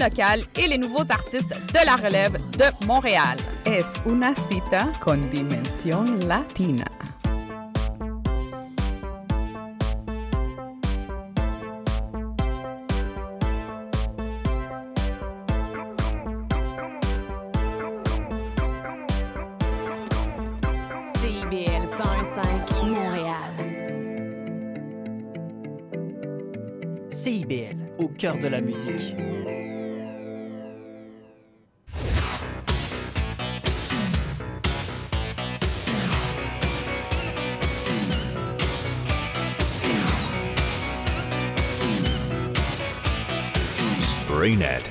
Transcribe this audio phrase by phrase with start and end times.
[0.00, 3.36] locale et les nouveaux artistes de la relève de Montréal.
[3.66, 6.86] Es una cita con dimensión latina.
[21.20, 23.50] CIBL 105 Montréal.
[27.10, 29.14] CIBL, au cœur de la musique.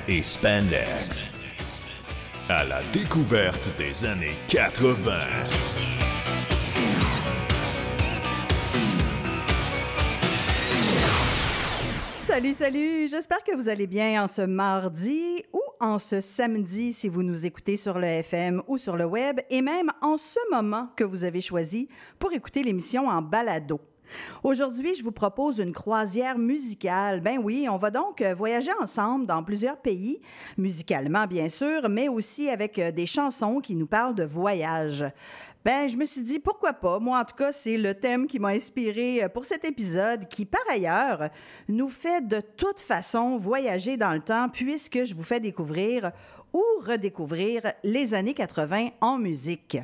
[0.08, 1.32] Et Spandex.
[2.48, 5.20] À la découverte des années 80.
[12.14, 13.10] Salut, salut!
[13.10, 17.46] J'espère que vous allez bien en ce mardi ou en ce samedi si vous nous
[17.46, 21.26] écoutez sur le FM ou sur le web et même en ce moment que vous
[21.26, 23.82] avez choisi pour écouter l'émission en balado.
[24.44, 27.22] Aujourd'hui, je vous propose une croisière musicale.
[27.22, 30.20] Ben oui, on va donc euh, voyager ensemble dans plusieurs pays,
[30.58, 35.06] musicalement bien sûr, mais aussi avec euh, des chansons qui nous parlent de voyage.
[35.66, 37.00] Ben, je me suis dit pourquoi pas?
[37.00, 40.46] Moi, en tout cas, c'est le thème qui m'a inspiré euh, pour cet épisode qui,
[40.46, 41.30] par ailleurs,
[41.68, 46.12] nous fait de toute façon voyager dans le temps puisque je vous fais découvrir
[46.54, 49.78] ou redécouvrir les années 80 en musique.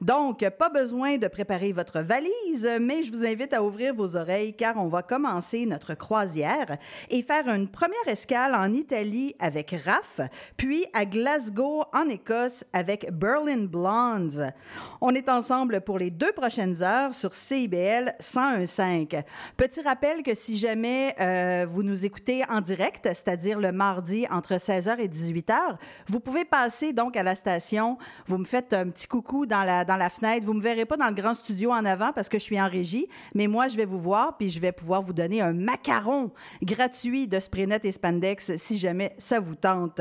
[0.00, 4.54] Donc, pas besoin de préparer votre valise, mais je vous invite à ouvrir vos oreilles
[4.54, 6.76] car on va commencer notre croisière
[7.10, 10.20] et faire une première escale en Italie avec RAF,
[10.56, 14.52] puis à Glasgow en Écosse avec Berlin Blondes.
[15.00, 19.22] On est ensemble pour les deux prochaines heures sur CIBL 101.5.
[19.56, 24.54] Petit rappel que si jamais euh, vous nous écoutez en direct, c'est-à-dire le mardi entre
[24.54, 25.76] 16h et 18h,
[26.06, 29.84] vous pouvez passer donc à la station, vous me faites un petit coucou dans la,
[29.84, 30.46] dans la fenêtre.
[30.46, 32.68] Vous me verrez pas dans le grand studio en avant parce que je suis en
[32.68, 36.30] régie, mais moi, je vais vous voir puis je vais pouvoir vous donner un macaron
[36.62, 40.00] gratuit de Sprenet et Spandex si jamais ça vous tente.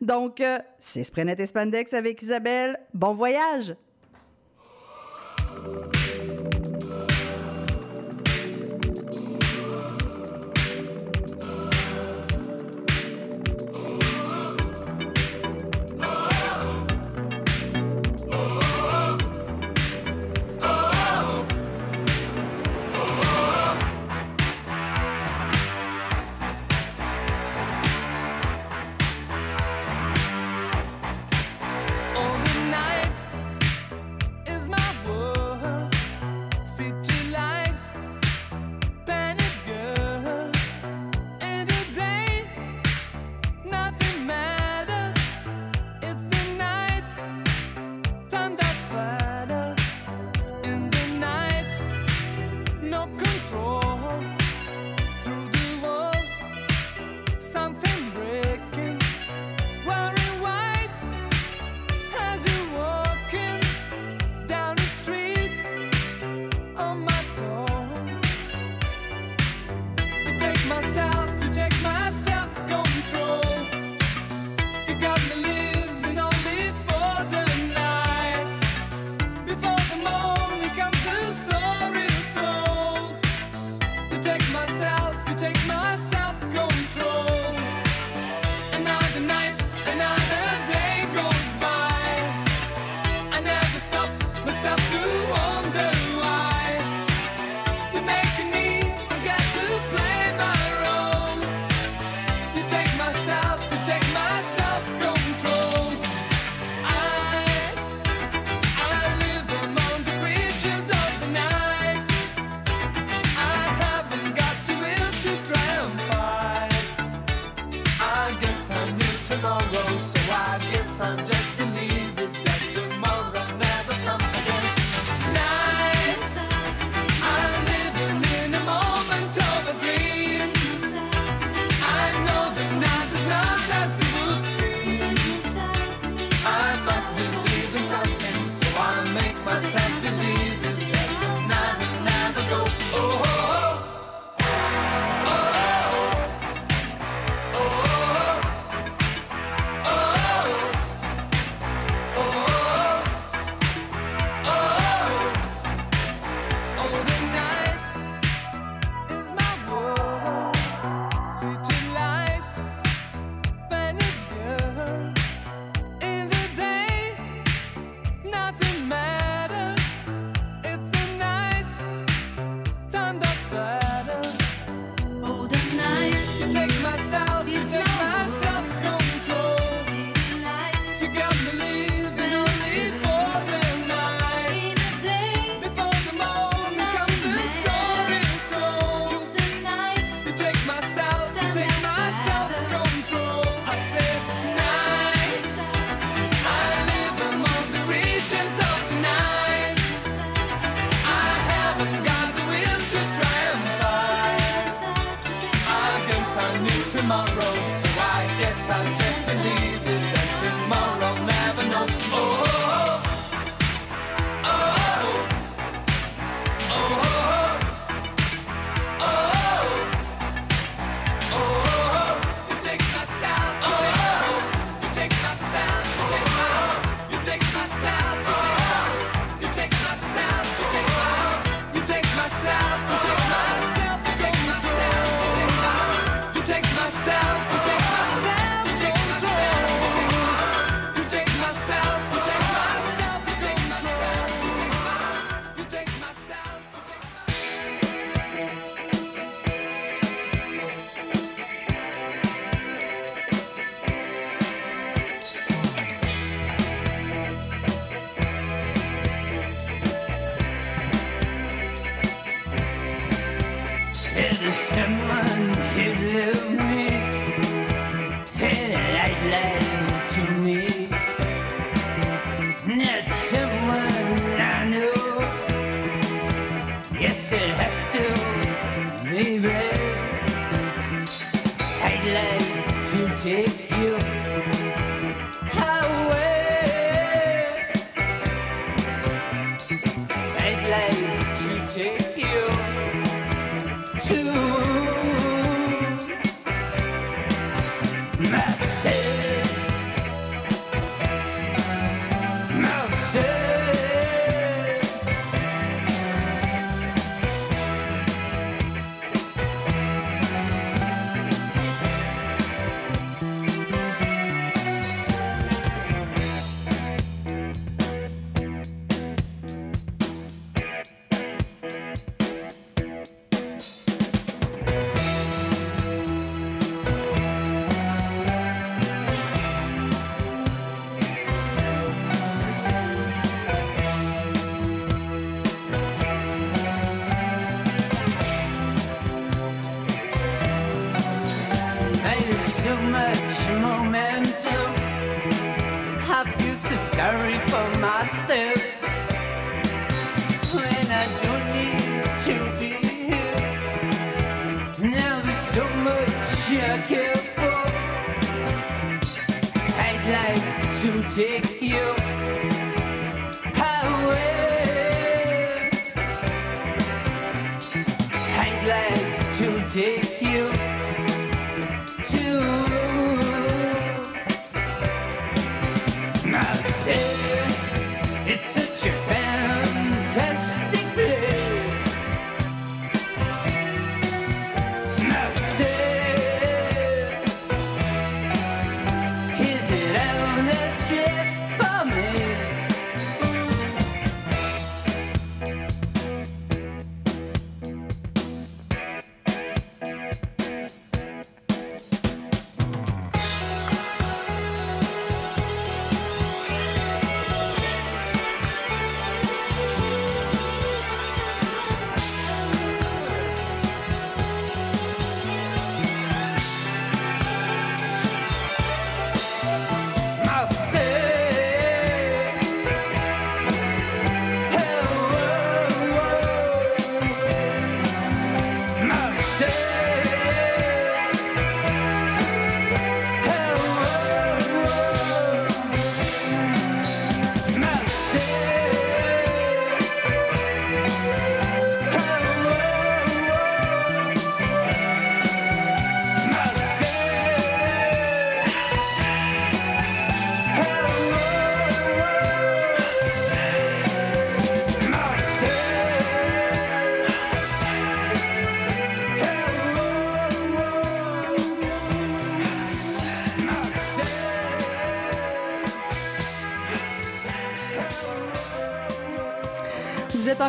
[0.00, 2.78] Donc, euh, c'est Sprenet et Spandex avec Isabelle.
[2.92, 3.74] Bon voyage!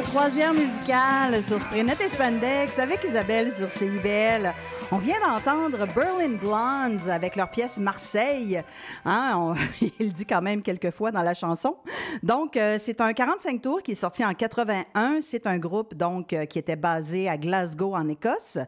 [0.03, 4.53] Croisière musicale sur Sprinet et Spandex avec Isabelle sur CIBL.
[4.91, 8.61] On vient d'entendre Berlin Blondes avec leur pièce Marseille.
[9.05, 9.53] Hein,
[9.99, 11.77] il dit quand même quelques fois dans la chanson.
[12.23, 15.19] Donc, euh, c'est un 45 tours qui est sorti en 81.
[15.21, 18.59] C'est un groupe donc euh, qui était basé à Glasgow en Écosse.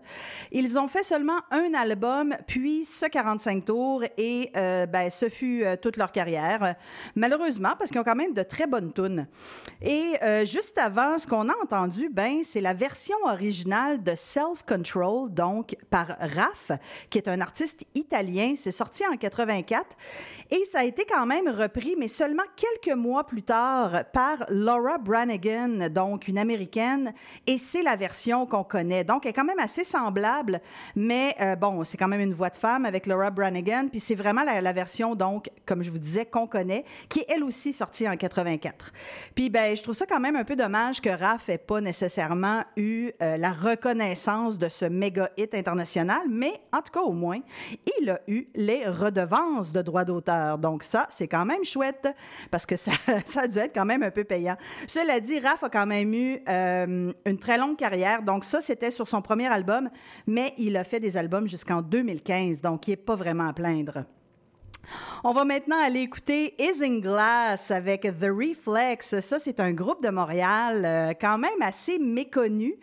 [0.51, 5.63] Ils ont fait seulement un album, puis ce 45 tours et euh, ben, ce fut
[5.81, 6.75] toute leur carrière.
[7.15, 9.27] Malheureusement, parce qu'ils ont quand même de très bonnes tunes.
[9.81, 10.13] Et
[10.45, 15.75] juste avant, ce qu'on a entendu, ben, c'est la version originale de Self Control, donc
[15.89, 16.71] par Raph,
[17.09, 18.53] qui est un artiste italien.
[18.55, 19.85] C'est sorti en 84
[20.51, 24.97] et ça a été quand même repris, mais seulement quelques mois plus tard par Laura
[24.97, 27.13] Branigan, donc une américaine,
[27.47, 29.03] et c'est la version qu'on connaît.
[29.03, 30.61] Donc, elle est quand même assez semblable,
[30.95, 34.15] mais euh, bon, c'est quand même une voix de femme avec Laura Branigan, puis c'est
[34.15, 38.07] vraiment la, version, donc, comme je vous disais, qu'on connaît, qui est elle aussi sortie
[38.07, 38.91] en 84.
[39.35, 42.63] Puis, ben, je trouve ça quand même un peu dommage que Raph ait pas nécessairement
[42.77, 47.39] eu euh, la reconnaissance de ce méga hit international, mais en tout cas, au moins,
[47.99, 50.57] il a eu les redevances de droits d'auteur.
[50.57, 52.07] Donc, ça, c'est quand même chouette
[52.51, 52.91] parce que ça,
[53.25, 54.55] ça a dû être quand même un peu payant.
[54.87, 58.23] Cela dit, Raph a quand même eu euh, une très longue carrière.
[58.23, 59.89] Donc, ça, c'était sur son premier album,
[60.27, 62.61] mais il a fait des albums jusqu'en 2015.
[62.61, 64.05] Donc, il n'est pas vraiment à plaindre.
[65.23, 69.19] On va maintenant aller écouter Isinglass avec The Reflex.
[69.21, 72.75] Ça, c'est un groupe de Montréal euh, quand même assez méconnu.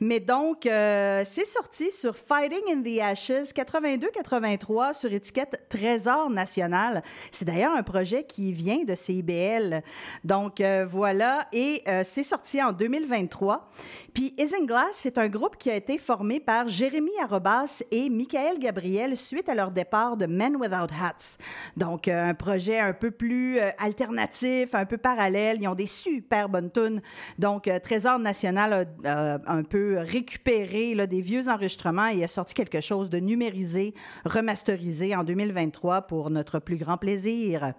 [0.00, 7.02] Mais donc, euh, c'est sorti sur Fighting in the Ashes 82-83 sur étiquette Trésor National.
[7.30, 9.82] C'est d'ailleurs un projet qui vient de CIBL.
[10.24, 11.46] Donc, euh, voilà.
[11.52, 13.68] Et c'est sorti en 2023.
[14.12, 19.16] Puis Isinglass, c'est un groupe qui a été formé par Jérémy Arobas et Michael Gabriel
[19.16, 21.38] suite à leur départ de Men Without Hats.
[21.76, 25.58] Donc, euh, un projet un peu plus euh, alternatif, un peu parallèle.
[25.60, 27.00] Ils ont des super bonnes tunes.
[27.38, 32.80] Donc, euh, Trésor National a un peu récupéré des vieux enregistrements et a sorti quelque
[32.80, 37.72] chose de numérisé, remasterisé en 2023 pour notre plus grand plaisir.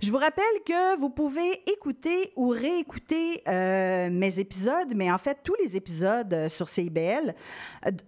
[0.00, 5.54] Je vous rappelle que vous pouvez écouter ou réécouter mes épisodes, mais en fait tous
[5.62, 7.34] les épisodes sur CIBL,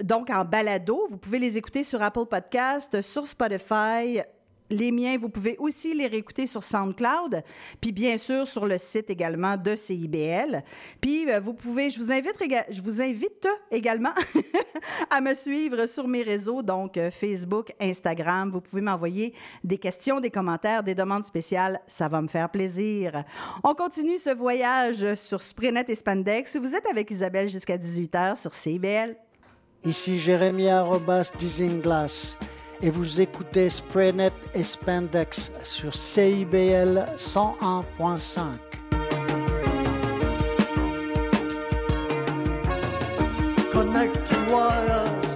[0.05, 1.07] donc en balado.
[1.09, 4.21] Vous pouvez les écouter sur Apple Podcast, sur Spotify.
[4.71, 7.43] Les miens, vous pouvez aussi les réécouter sur SoundCloud,
[7.81, 10.63] puis bien sûr sur le site également de CIBL.
[11.01, 12.37] Puis euh, vous pouvez, je vous invite,
[12.71, 14.13] je vous invite également
[15.11, 18.51] à me suivre sur mes réseaux, donc euh, Facebook, Instagram.
[18.51, 19.35] Vous pouvez m'envoyer
[19.65, 21.81] des questions, des commentaires, des demandes spéciales.
[21.87, 23.25] Ça va me faire plaisir.
[23.65, 26.57] On continue ce voyage sur Sprenet et Spandex.
[26.57, 29.17] Vous êtes avec Isabelle jusqu'à 18h sur CIBL.
[29.85, 32.39] Ici Jérémy Arobas d'Isinglass
[32.83, 38.71] et vous écoutez Spraynet et Spandex sur CIBL 101.5.
[43.73, 45.30] connecting wires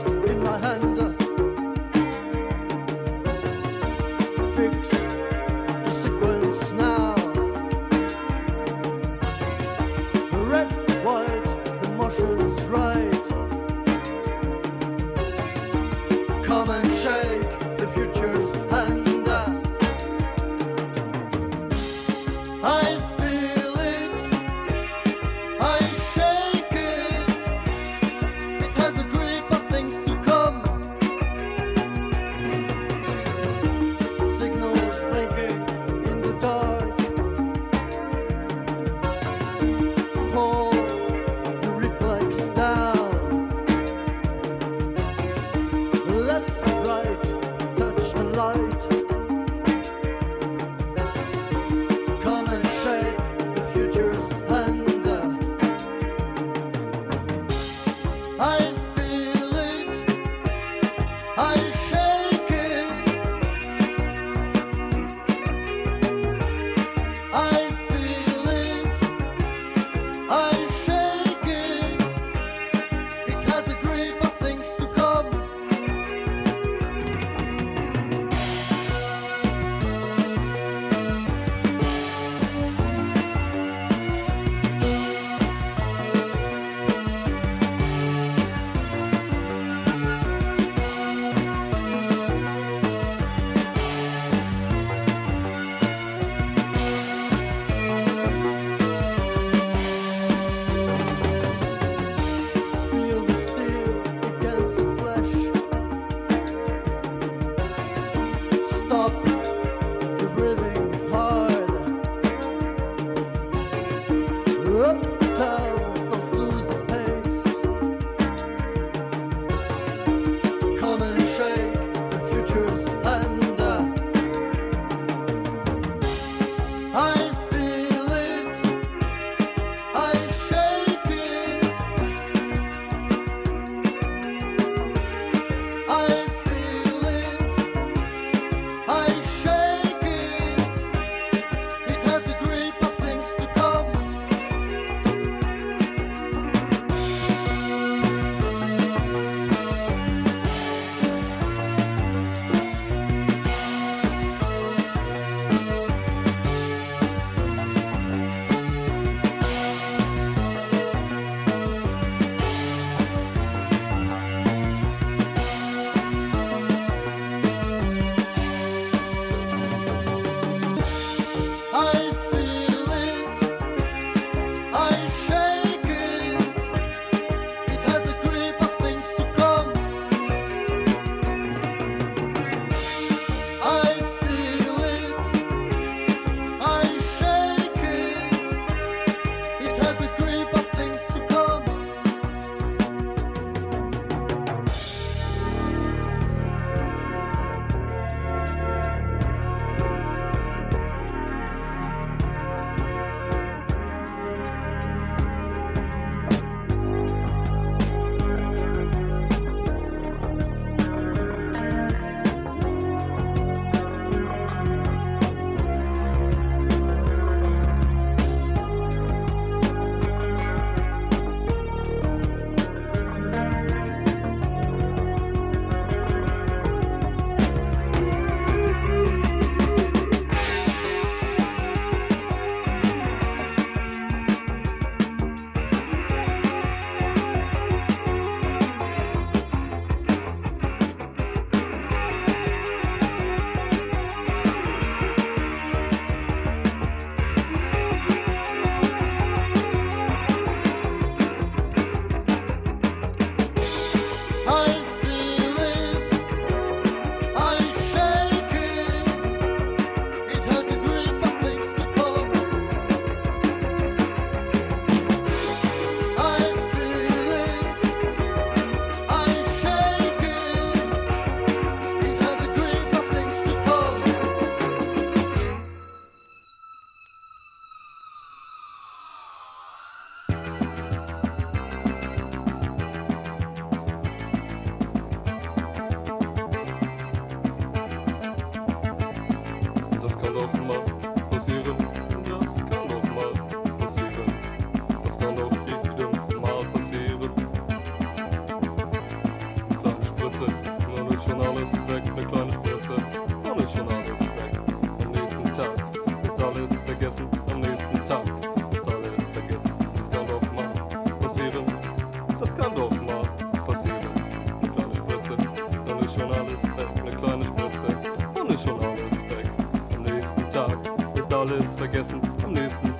[114.74, 115.23] Whoop.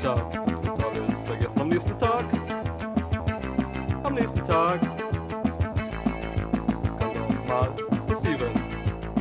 [0.05, 1.61] Tag ist alles vergessen.
[1.61, 2.25] Am nächsten Tag.
[4.03, 4.81] Am nächsten Tag.
[6.83, 7.71] Das kann doch mal
[8.07, 8.53] passieren.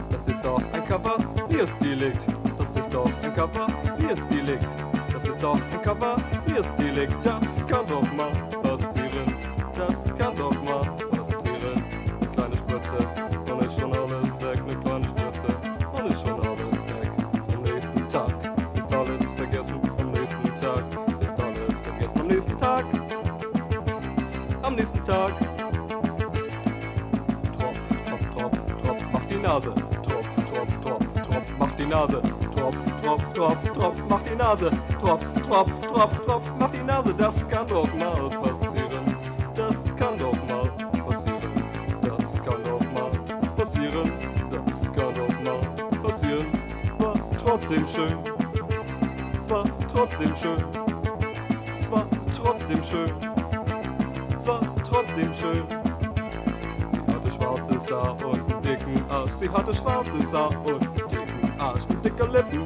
[0.09, 2.25] Das ist doch ein Kavaliersdelikt.
[2.57, 4.67] Das ist doch ein Kavaliersdelikt.
[5.13, 7.15] Das ist doch ein Kavaliersdelikt.
[7.23, 8.52] Das kann doch mal
[25.03, 25.33] Am nächsten Tag.
[27.57, 29.73] Tropf, Tropf, Tropf, Tropf, macht die Nase.
[30.03, 32.21] Tropf, Tropf, Tropf, Tropf, macht die Nase.
[32.55, 34.71] Tropf, Tropf, Tropf, Tropf, macht die Nase.
[34.99, 37.13] Tropf, Tropf, Tropf, Tropf, macht die Nase.
[37.17, 39.17] Das kann doch mal passieren.
[39.53, 40.69] Das kann doch mal
[41.07, 41.53] passieren.
[42.01, 43.11] Das kann doch mal
[43.55, 44.11] passieren.
[44.51, 45.59] Das kann doch mal
[46.03, 46.47] passieren.
[46.99, 47.13] War
[47.43, 48.17] trotzdem schön.
[49.37, 49.63] Es war
[49.93, 50.63] trotzdem schön.
[51.77, 53.11] Es war trotzdem schön.
[54.35, 54.59] Es war
[55.03, 55.63] trotzdem schön.
[56.91, 59.31] Sie hatte schwarzes Haar und dicken Arsch.
[59.39, 61.83] Sie hatte schwarzes Haar und dicken Arsch.
[61.89, 62.65] Und dicke Lippen.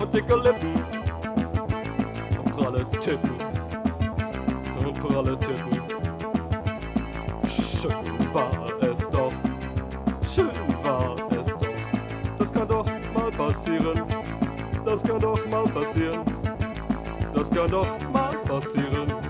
[0.00, 0.74] Und dicke Lippen.
[2.38, 3.36] Und pralle Tippen.
[4.84, 5.82] Und pralle Tippen.
[7.48, 9.32] Schön war es doch.
[10.32, 11.60] Schön war es doch.
[12.38, 14.02] Das kann doch mal passieren.
[14.84, 16.20] Das kann doch mal passieren.
[17.34, 19.21] Das kann doch mal passieren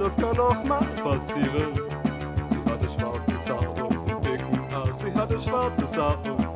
[0.00, 1.74] das kann auch mal passieren.
[1.74, 3.88] Sie hatte schwarze Haare,
[4.22, 6.49] sah gut aus, sie hatte schwarze Haare.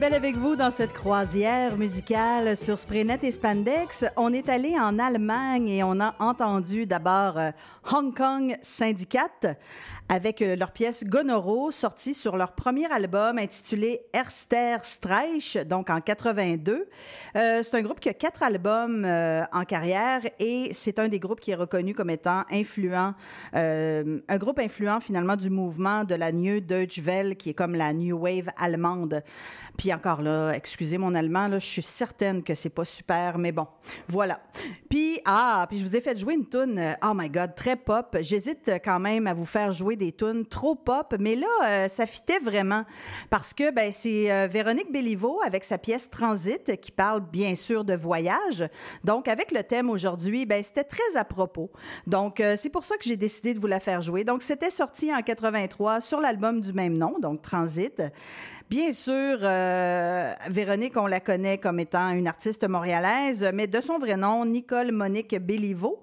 [0.00, 4.06] Isabelle avec vous dans cette croisière musicale sur Spraynet et Spandex.
[4.16, 7.50] On est allé en Allemagne et on a entendu d'abord euh,
[7.92, 9.58] Hong Kong Syndicate
[10.08, 16.00] avec euh, leur pièce Gonoro, sortie sur leur premier album intitulé Erster Streich, donc en
[16.00, 16.88] 82.
[17.36, 21.40] Euh, c'est un groupe qui a quatre albums en carrière et c'est un des groupes
[21.40, 23.12] qui est reconnu comme étant influent,
[23.52, 27.92] un groupe influent finalement du mouvement de la New Deutsche Welle, qui est comme la
[27.92, 29.22] New Wave allemande.
[29.80, 33.50] Puis encore là, excusez mon allemand, là, je suis certaine que c'est pas super, mais
[33.50, 33.66] bon,
[34.08, 34.38] voilà.
[34.90, 37.76] Puis ah, puis je vous ai fait jouer une tune, euh, oh my god, très
[37.76, 38.14] pop.
[38.20, 42.04] J'hésite quand même à vous faire jouer des tunes trop pop, mais là, euh, ça
[42.04, 42.84] fitait vraiment
[43.30, 47.82] parce que ben c'est euh, Véronique Béliveau avec sa pièce Transit qui parle bien sûr
[47.82, 48.68] de voyage.
[49.04, 51.70] Donc avec le thème aujourd'hui, ben c'était très à propos.
[52.06, 54.24] Donc euh, c'est pour ça que j'ai décidé de vous la faire jouer.
[54.24, 58.02] Donc c'était sorti en 83 sur l'album du même nom, donc Transit.
[58.70, 63.98] Bien sûr, euh, Véronique, on la connaît comme étant une artiste montréalaise, mais de son
[63.98, 66.00] vrai nom, Nicole Monique Béliveau.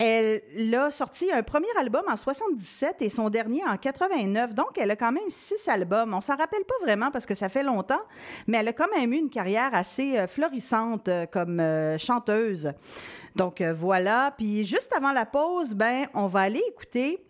[0.00, 4.52] Elle a sorti un premier album en 77 et son dernier en 89.
[4.52, 6.12] Donc, elle a quand même six albums.
[6.12, 8.02] On s'en rappelle pas vraiment parce que ça fait longtemps,
[8.48, 11.62] mais elle a quand même eu une carrière assez euh, florissante euh, comme
[12.00, 12.72] chanteuse.
[13.36, 14.34] Donc, voilà.
[14.36, 17.24] Puis, juste avant la pause, ben, on va aller écouter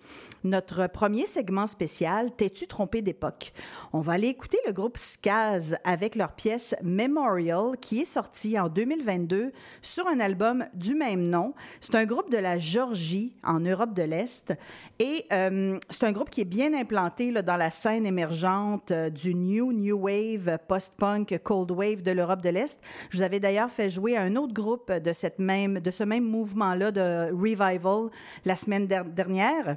[0.45, 3.53] notre premier segment spécial, T'es-tu trompé d'époque?
[3.93, 8.69] On va aller écouter le groupe Skaz avec leur pièce Memorial qui est sortie en
[8.69, 9.53] 2022
[9.83, 11.55] sur un album du même nom.
[11.81, 14.53] C'est un groupe de la Géorgie en Europe de l'Est
[14.99, 19.35] et euh, c'est un groupe qui est bien implanté dans la scène émergente euh, du
[19.35, 22.81] New New Wave, post-punk, cold wave de l'Europe de l'Est.
[23.11, 28.11] Je vous avais d'ailleurs fait jouer un autre groupe de, ce même mouvement-là de revival
[28.45, 29.77] la semaine der- dernière.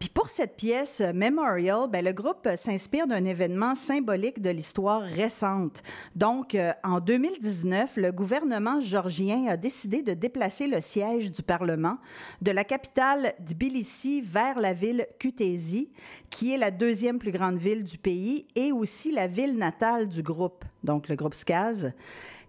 [0.00, 5.02] Puis pour cette pièce euh, Memorial, ben, le groupe s'inspire d'un événement symbolique de l'histoire
[5.02, 5.82] récente.
[6.16, 11.98] Donc, euh, en 2019, le gouvernement georgien a décidé de déplacer le siège du Parlement
[12.40, 15.92] de la capitale Tbilissi vers la ville Kutaisi,
[16.30, 20.22] qui est la deuxième plus grande ville du pays et aussi la ville natale du
[20.22, 21.92] groupe, donc le groupe Skaz.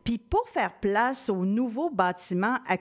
[0.03, 2.77] Puis pour faire place au nouveau bâtiment à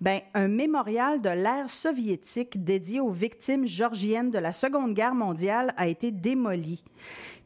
[0.00, 5.74] ben, un mémorial de l'ère soviétique dédié aux victimes georgiennes de la Seconde Guerre mondiale
[5.76, 6.84] a été démoli.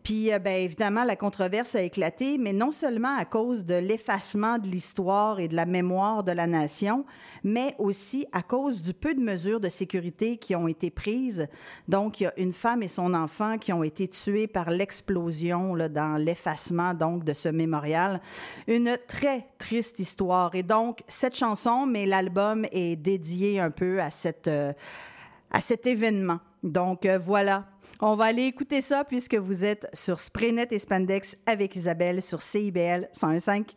[0.07, 4.57] Puis, euh, ben, évidemment, la controverse a éclaté, mais non seulement à cause de l'effacement
[4.57, 7.05] de l'histoire et de la mémoire de la nation,
[7.42, 11.49] mais aussi à cause du peu de mesures de sécurité qui ont été prises.
[11.88, 15.77] Donc, il y a une femme et son enfant qui ont été tués par l'explosion
[15.77, 18.21] dans l'effacement donc de ce mémorial.
[18.69, 20.55] Une très triste histoire.
[20.55, 24.47] Et donc, cette chanson, mais l'album est dédié un peu à cette...
[24.47, 24.73] euh,
[25.51, 26.38] à cet événement.
[26.62, 27.66] Donc euh, voilà,
[28.01, 32.42] on va aller écouter ça puisque vous êtes sur Spraynet et Spandex avec Isabelle sur
[32.42, 33.77] CIBL 101.5.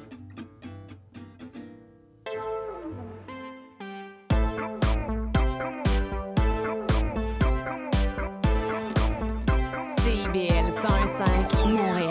[11.21, 12.10] 105 Montréal.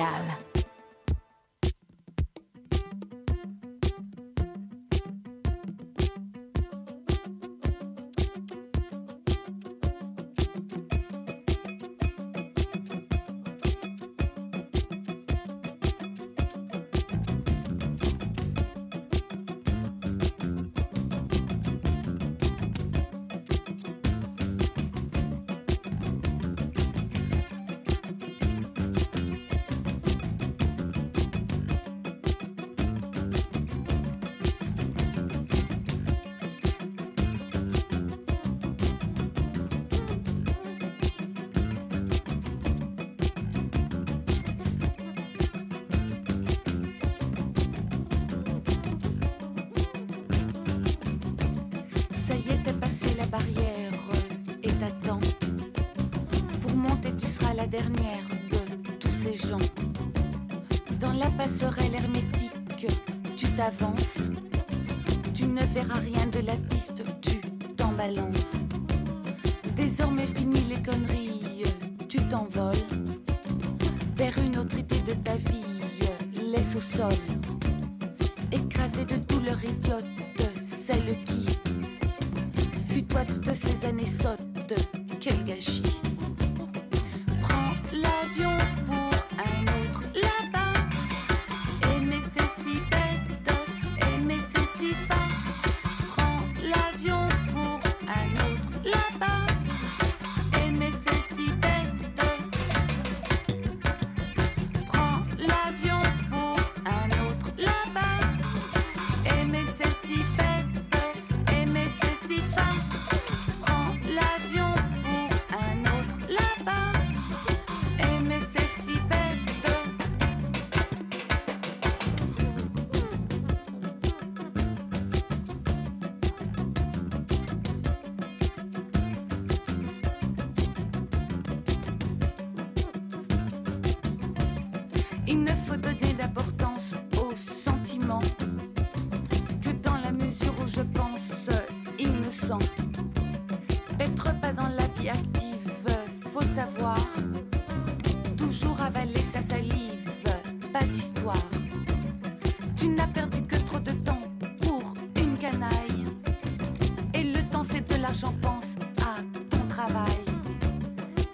[158.10, 158.66] L'argent, pense
[159.02, 160.16] à ton travail.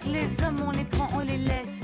[0.05, 1.76] Les hommes on les prend, on les laisse,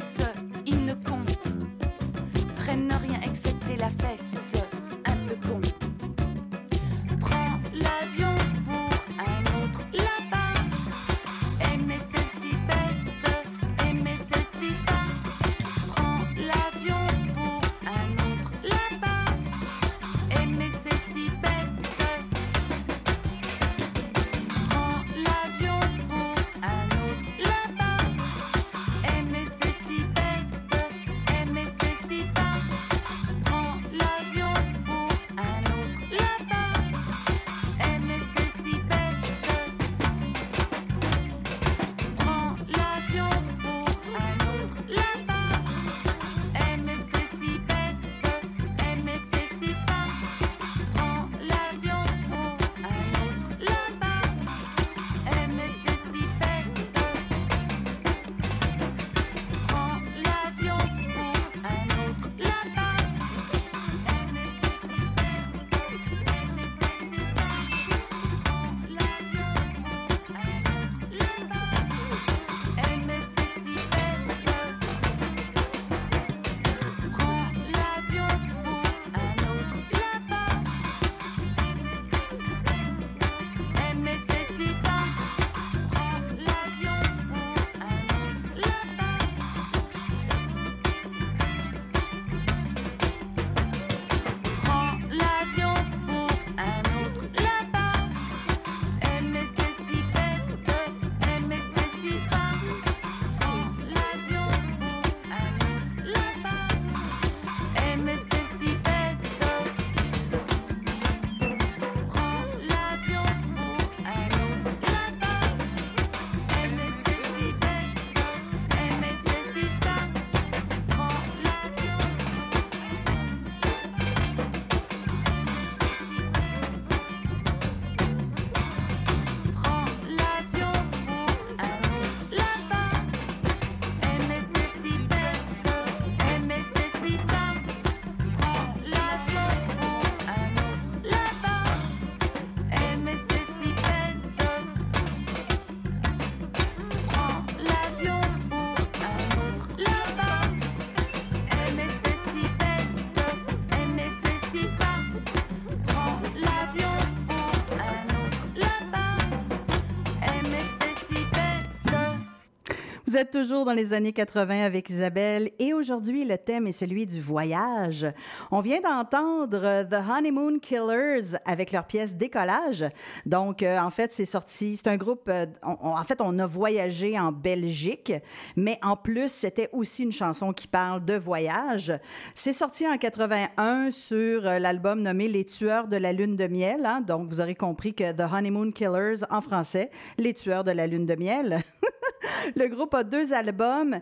[163.26, 168.06] toujours dans les années 80 avec Isabelle et aujourd'hui, le thème est celui du voyage.
[168.52, 172.86] On vient d'entendre The Honeymoon Killers avec leur pièce Décollage.
[173.26, 177.18] Donc, euh, en fait, c'est sorti, c'est un groupe, euh, en fait, on a voyagé
[177.20, 178.14] en Belgique,
[178.56, 181.94] mais en plus, c'était aussi une chanson qui parle de voyage.
[182.34, 186.86] C'est sorti en 81 sur euh, l'album nommé Les Tueurs de la Lune de Miel.
[186.86, 187.02] hein.
[187.02, 191.06] Donc, vous aurez compris que The Honeymoon Killers en français, Les Tueurs de la Lune
[191.06, 191.62] de Miel.
[192.56, 194.00] Le groupe a deux albums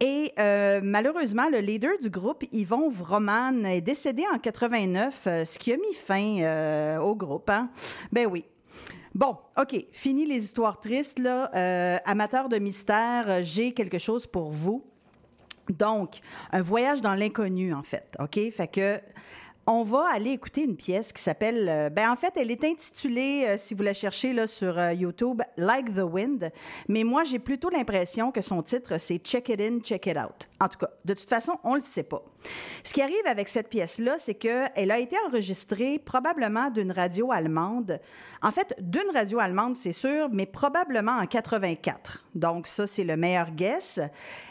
[0.00, 5.58] et euh, malheureusement, le leader du groupe, Yvon Vroman, est décédé en 89, euh, ce
[5.58, 7.50] qui a mis fin euh, au groupe.
[7.50, 7.70] Hein?
[8.12, 8.44] Ben oui.
[9.14, 11.20] Bon, OK, fini les histoires tristes.
[11.20, 11.50] Là.
[11.54, 14.84] Euh, amateurs de mystère, j'ai quelque chose pour vous.
[15.68, 16.18] Donc,
[16.52, 18.16] un voyage dans l'inconnu, en fait.
[18.18, 18.38] OK?
[18.50, 19.00] Fait que.
[19.66, 21.68] On va aller écouter une pièce qui s'appelle.
[21.70, 24.92] euh, ben en fait, elle est intitulée, euh, si vous la cherchez là sur euh,
[24.92, 26.52] YouTube, Like the Wind.
[26.88, 30.50] Mais moi, j'ai plutôt l'impression que son titre c'est Check It In, Check It Out.
[30.60, 32.22] En tout cas, de toute façon, on le sait pas.
[32.84, 38.00] Ce qui arrive avec cette pièce-là, c'est qu'elle a été enregistrée probablement d'une radio allemande.
[38.42, 42.26] En fait, d'une radio allemande, c'est sûr, mais probablement en 84.
[42.34, 44.00] Donc ça, c'est le meilleur guess.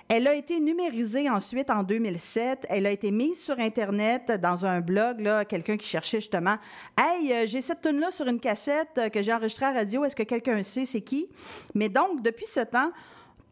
[0.10, 2.66] Elle a été numérisée ensuite en 2007.
[2.70, 6.58] Elle a été mise sur Internet dans un blog, là, quelqu'un qui cherchait justement
[7.00, 10.04] Hey, euh, j'ai cette tune là sur une cassette euh, que j'ai enregistrée à radio.
[10.04, 11.30] Est-ce que quelqu'un sait c'est qui?
[11.74, 12.92] Mais donc, depuis ce temps,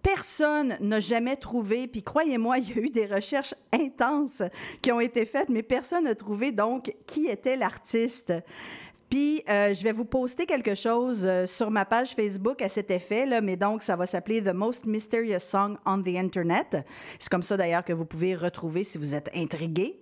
[0.02, 4.42] Personne n'a jamais trouvé, puis croyez-moi, il y a eu des recherches intenses
[4.82, 8.34] qui ont été faites, mais personne n'a trouvé donc qui était l'artiste.
[9.12, 12.92] Puis, euh, je vais vous poster quelque chose euh, sur ma page Facebook à cet
[12.92, 16.78] effet, là, mais donc, ça va s'appeler The Most Mysterious Song on the Internet.
[17.20, 20.02] C'est comme ça, d'ailleurs, que vous pouvez retrouver si vous êtes intrigué.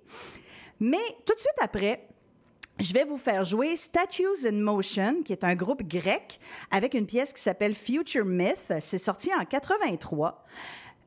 [0.79, 2.07] Mais tout de suite après,
[2.77, 6.39] je vais vous faire jouer Statues in Motion, qui est un groupe grec
[6.69, 8.73] avec une pièce qui s'appelle Future Myth.
[8.79, 10.45] C'est sorti en 83.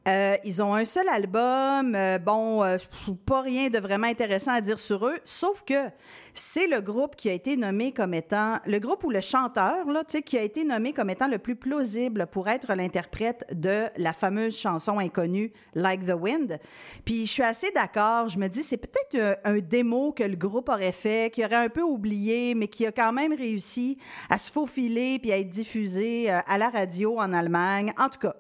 [0.09, 2.77] Euh, ils ont un seul album, euh, bon, euh,
[3.25, 5.91] pas rien de vraiment intéressant à dire sur eux, sauf que
[6.35, 10.03] c'est le groupe qui a été nommé comme étant, le groupe ou le chanteur, là,
[10.03, 13.85] tu sais, qui a été nommé comme étant le plus plausible pour être l'interprète de
[13.97, 16.59] la fameuse chanson inconnue Like the Wind.
[17.05, 20.37] Puis je suis assez d'accord, je me dis, c'est peut-être un, un démo que le
[20.37, 23.99] groupe aurait fait, qui aurait un peu oublié, mais qui a quand même réussi
[24.31, 27.93] à se faufiler puis à être diffusé euh, à la radio en Allemagne.
[27.99, 28.35] En tout cas,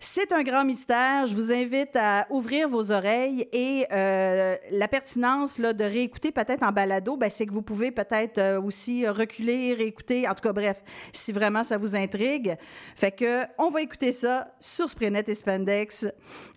[0.00, 1.26] c'est un grand mystère.
[1.26, 6.62] Je vous invite à ouvrir vos oreilles et euh, la pertinence là, de réécouter peut-être
[6.62, 10.28] en balado, ben, c'est que vous pouvez peut-être euh, aussi reculer, réécouter.
[10.28, 10.82] En tout cas, bref,
[11.12, 12.56] si vraiment ça vous intrigue.
[12.94, 16.06] Fait que on va écouter ça sur Sprenet et Spandex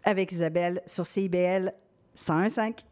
[0.03, 1.73] avec Isabelle sur CIBL
[2.15, 2.85] 101.5.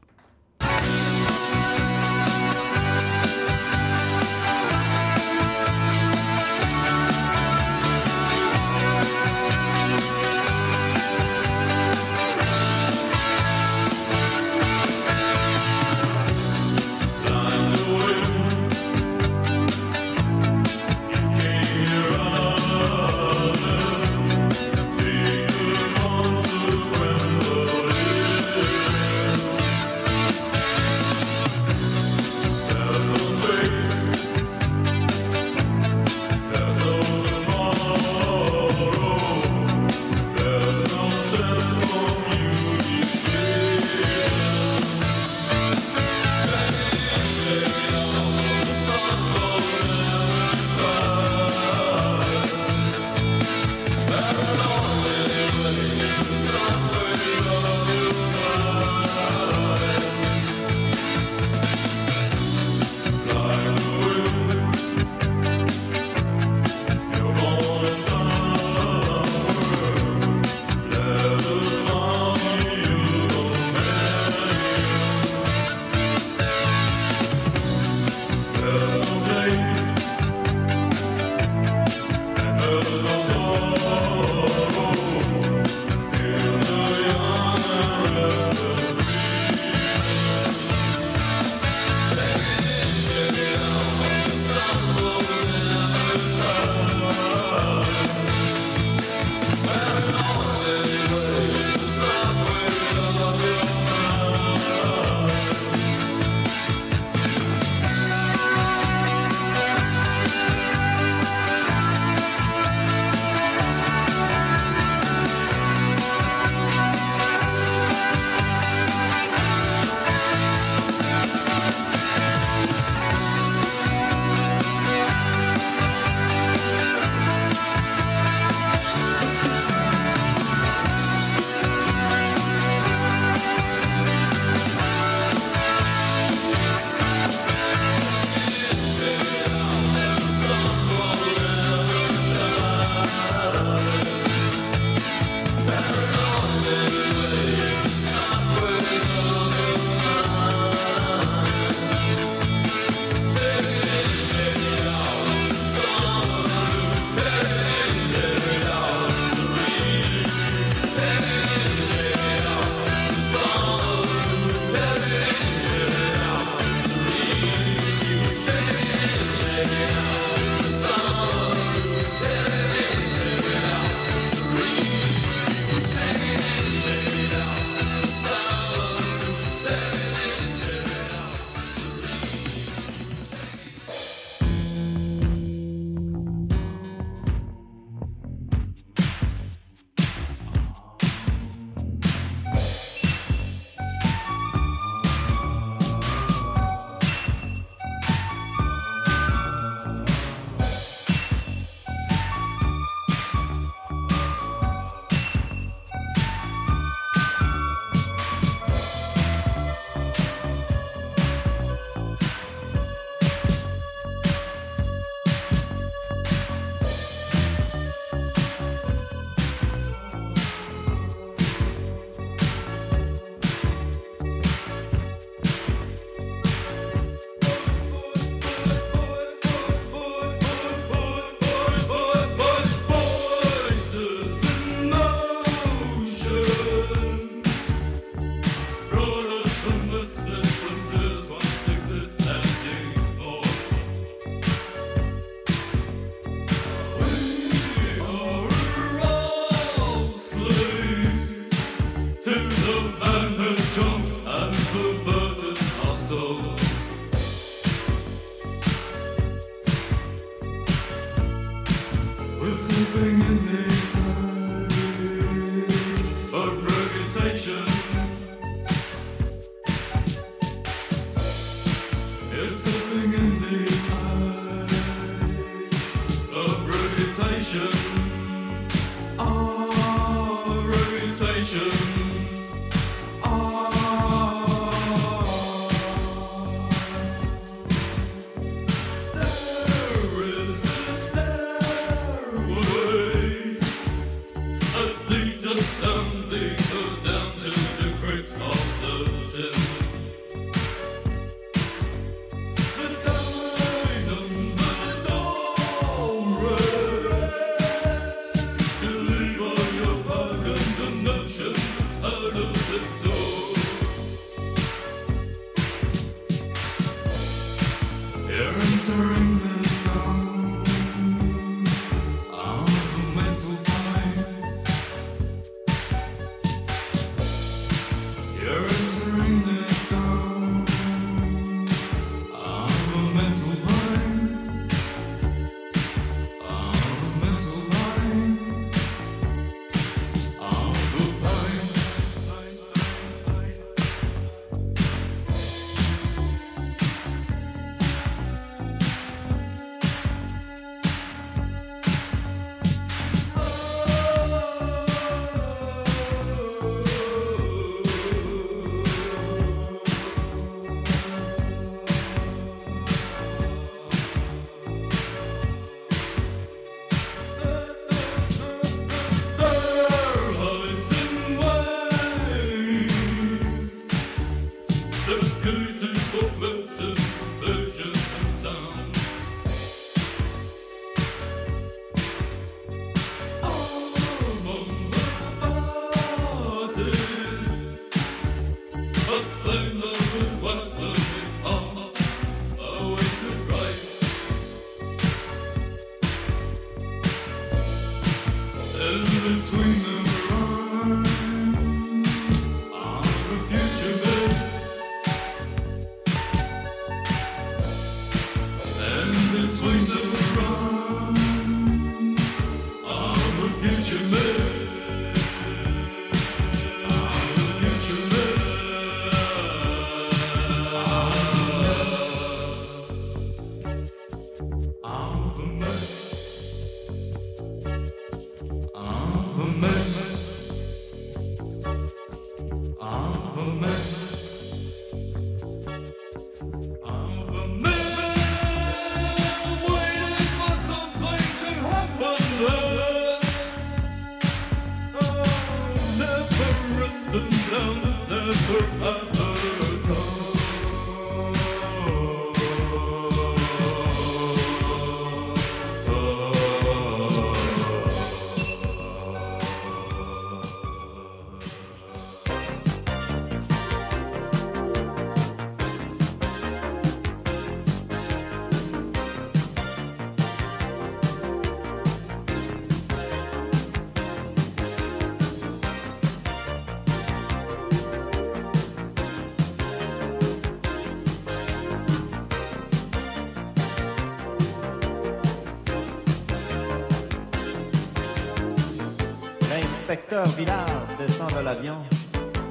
[490.12, 491.78] L'inspecteur Villard descend de l'avion,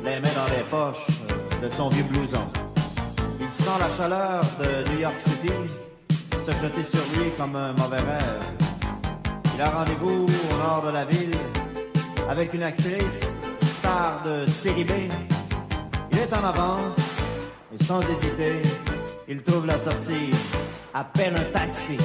[0.04, 1.06] les mains dans les poches
[1.60, 2.46] de son vieux blouson.
[3.40, 5.52] Il sent la chaleur de New York City
[6.40, 8.44] se jeter sur lui comme un mauvais rêve.
[9.54, 11.36] Il a rendez-vous au nord de la ville
[12.28, 13.22] avec une actrice,
[13.78, 14.92] star de série B.
[16.12, 16.96] Il est en avance
[17.74, 18.62] et sans hésiter,
[19.26, 20.30] il trouve la sortie,
[20.94, 21.52] appelle un.
[21.52, 21.98] Taxi!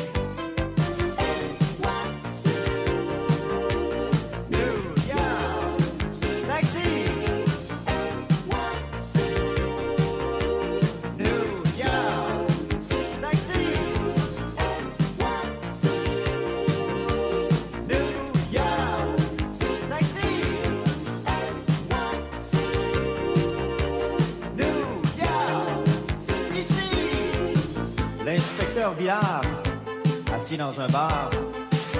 [30.79, 31.29] Un bar,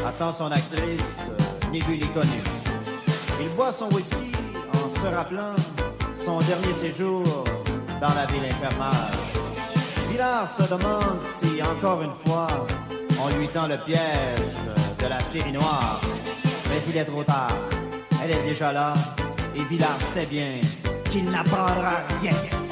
[0.07, 2.41] attend son actrice, euh, ni vu ni connu.
[3.41, 4.31] Il boit son whisky
[4.73, 5.55] en se rappelant
[6.15, 7.23] son dernier séjour
[8.01, 8.93] dans la ville infernale.
[10.09, 12.47] Villard se demande si, encore une fois,
[13.21, 14.55] on lui tend le piège
[14.99, 16.01] de la série noire.
[16.69, 17.57] Mais il est trop tard.
[18.23, 18.93] Elle est déjà là
[19.55, 20.61] et Villard sait bien
[21.11, 22.62] qu'il n'apprendra rien.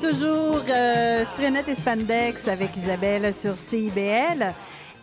[0.00, 4.54] Toujours euh, Sprenet et Spandex avec Isabelle sur CIBL.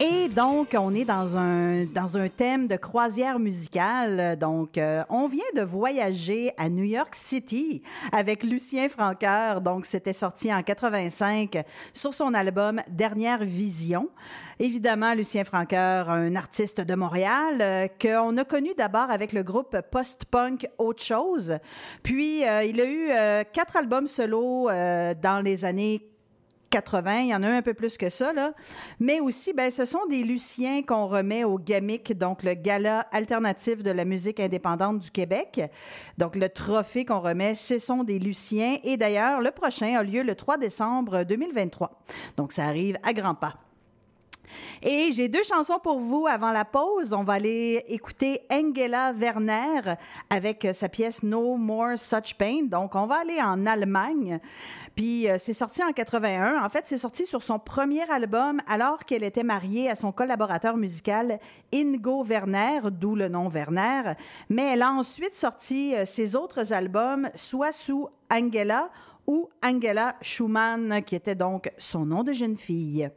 [0.06, 4.38] Et donc, on est dans un, dans un thème de croisière musicale.
[4.38, 7.82] Donc, euh, on vient de voyager à New York City
[8.12, 9.62] avec Lucien Franqueur.
[9.62, 14.10] Donc, c'était sorti en 85 sur son album Dernière Vision.
[14.60, 19.78] Évidemment, Lucien Franqueur, un artiste de Montréal euh, qu'on a connu d'abord avec le groupe
[19.90, 21.60] post-punk Autre Chose.
[22.04, 26.13] Puis, euh, il a eu euh, quatre albums solo euh, dans les années
[26.74, 28.52] 80, il y en a un, peu plus que ça, là.
[29.00, 33.84] Mais aussi, ben, ce sont des Luciens qu'on remet au GAMIC, donc le Gala alternatif
[33.84, 35.62] de la musique indépendante du Québec.
[36.18, 38.78] Donc, le trophée qu'on remet, ce sont des Luciens.
[38.84, 42.02] Et d'ailleurs, le prochain a lieu le 3 décembre 2023.
[42.38, 43.63] Donc, ça arrive à grands pas.
[44.82, 47.14] Et j'ai deux chansons pour vous avant la pause.
[47.14, 49.96] On va aller écouter Angela Werner
[50.30, 52.64] avec sa pièce No More Such Pain.
[52.64, 54.40] Donc, on va aller en Allemagne.
[54.96, 56.64] Puis, euh, c'est sorti en 81.
[56.64, 60.78] En fait, c'est sorti sur son premier album alors qu'elle était mariée à son collaborateur
[60.78, 61.40] musical
[61.74, 64.14] Ingo Werner, d'où le nom Werner.
[64.50, 68.90] Mais elle a ensuite sorti euh, ses autres albums, soit sous Angela
[69.28, 73.10] ou Angela Schumann, qui était donc son nom de jeune fille.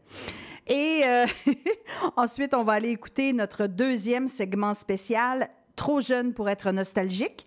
[0.67, 1.27] Et euh,
[2.17, 7.47] ensuite, on va aller écouter notre deuxième segment spécial, Trop jeune pour être nostalgique.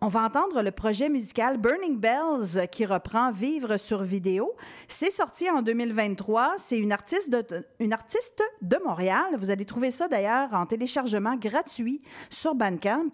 [0.00, 4.54] On va entendre le projet musical Burning Bells qui reprend Vivre sur vidéo.
[4.86, 6.54] C'est sorti en 2023.
[6.58, 9.24] C'est une artiste de, Montréal.
[9.38, 13.10] Vous allez trouver ça d'ailleurs en téléchargement gratuit sur Bandcamp.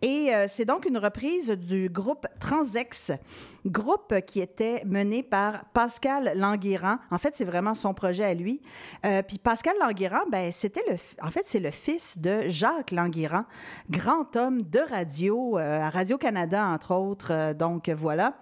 [0.00, 3.10] Et euh, c'est donc une reprise du groupe Transex,
[3.70, 6.98] groupe qui était mené par Pascal Languéran.
[7.10, 8.60] En fait, c'est vraiment son projet à lui.
[9.04, 13.44] Euh, puis Pascal Languéran, ben, c'était le, en fait, c'est le fils de Jacques Languéran,
[13.90, 17.32] grand homme de radio euh, à Radio-Canada, entre autres.
[17.32, 18.38] Euh, donc, voilà.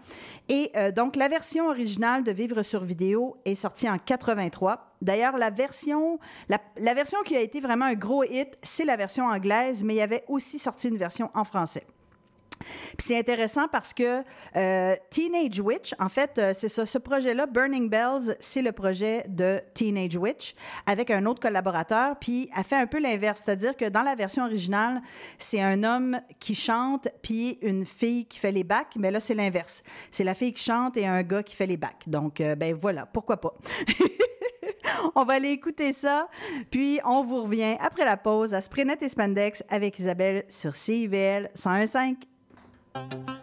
[0.48, 4.96] Et donc, la version originale de Vivre sur vidéo est sortie en 83.
[5.02, 9.24] D'ailleurs, la version, la version qui a été vraiment un gros hit, c'est la version
[9.24, 11.84] anglaise, mais il y avait aussi sorti une version en français.
[12.96, 14.22] Puis c'est intéressant parce que
[14.56, 19.60] euh, Teenage Witch, en fait, euh, c'est ce projet-là, Burning Bells, c'est le projet de
[19.74, 20.54] Teenage Witch
[20.86, 22.16] avec un autre collaborateur.
[22.18, 25.02] Puis elle fait un peu l'inverse, c'est-à-dire que dans la version originale,
[25.38, 29.34] c'est un homme qui chante puis une fille qui fait les bacs, mais là c'est
[29.34, 29.82] l'inverse.
[30.10, 32.08] C'est la fille qui chante et un gars qui fait les bacs.
[32.08, 33.54] Donc euh, ben voilà, pourquoi pas?
[35.14, 36.28] On va aller écouter ça,
[36.70, 41.50] puis on vous revient après la pause à Sprenet et Spandex avec Isabelle sur CIVL
[41.54, 42.16] 101.5.
[42.96, 43.35] Es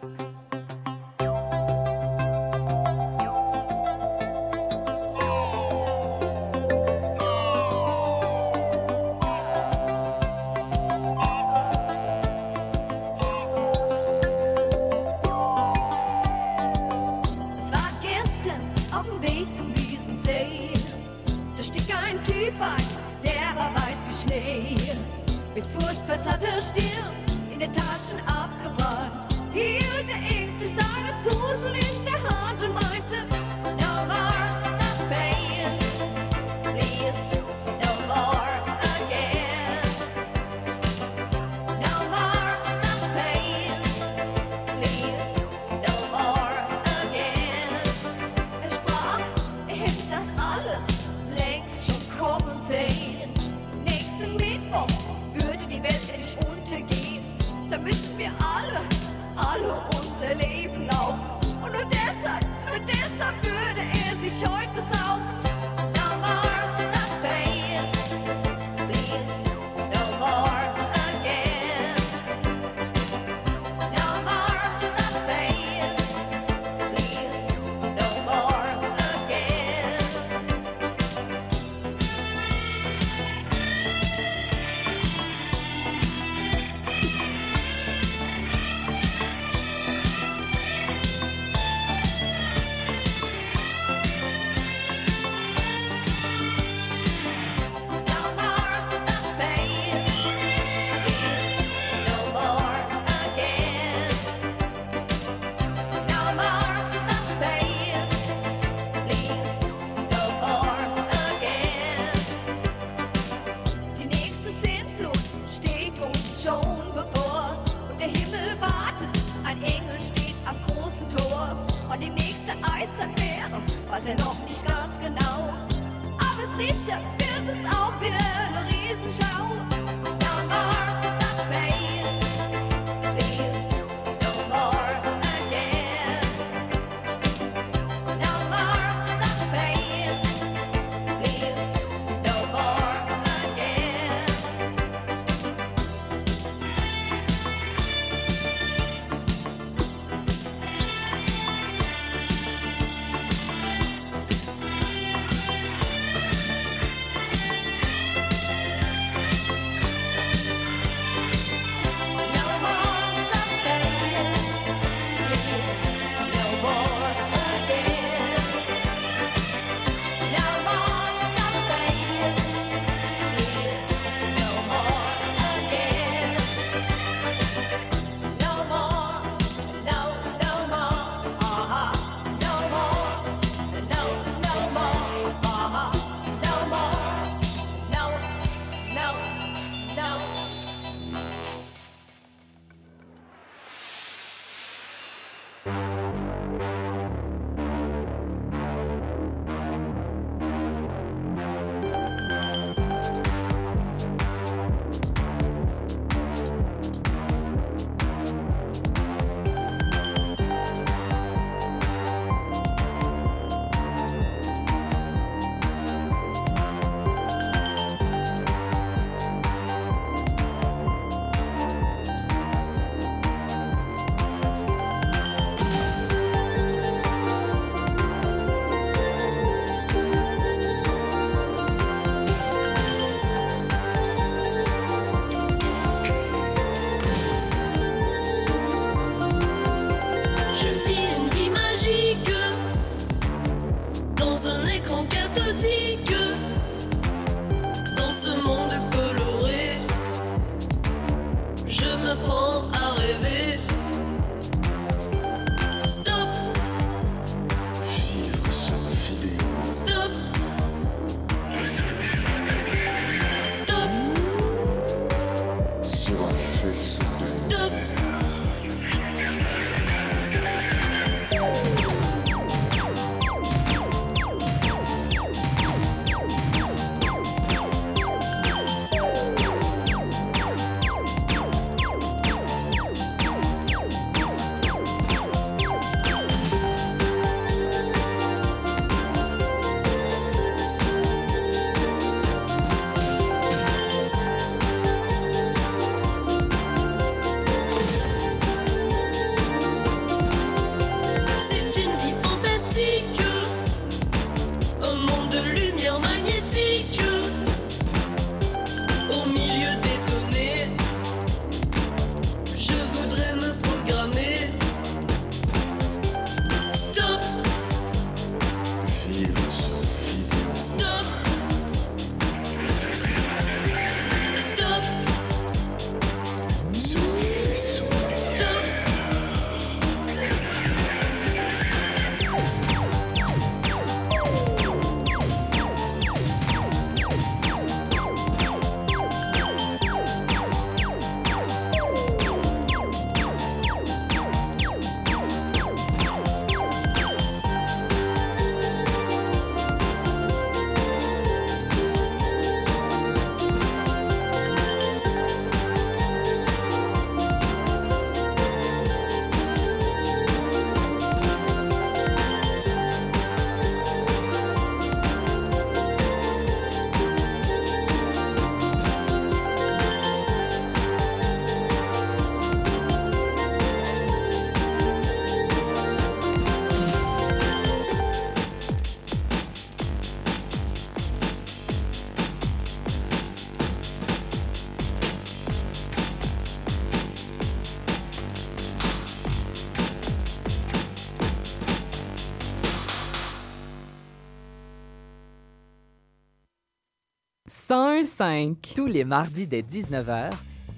[398.74, 400.30] Tous les mardis dès 19h,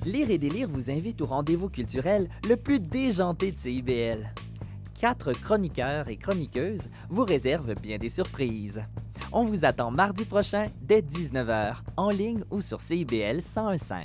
[0.05, 4.33] Lire et Délire vous invite au rendez-vous culturel le plus déjanté de CIBL.
[4.95, 8.85] Quatre chroniqueurs et chroniqueuses vous réservent bien des surprises.
[9.33, 14.05] On vous attend mardi prochain dès 19h, en ligne ou sur CIBL 1015.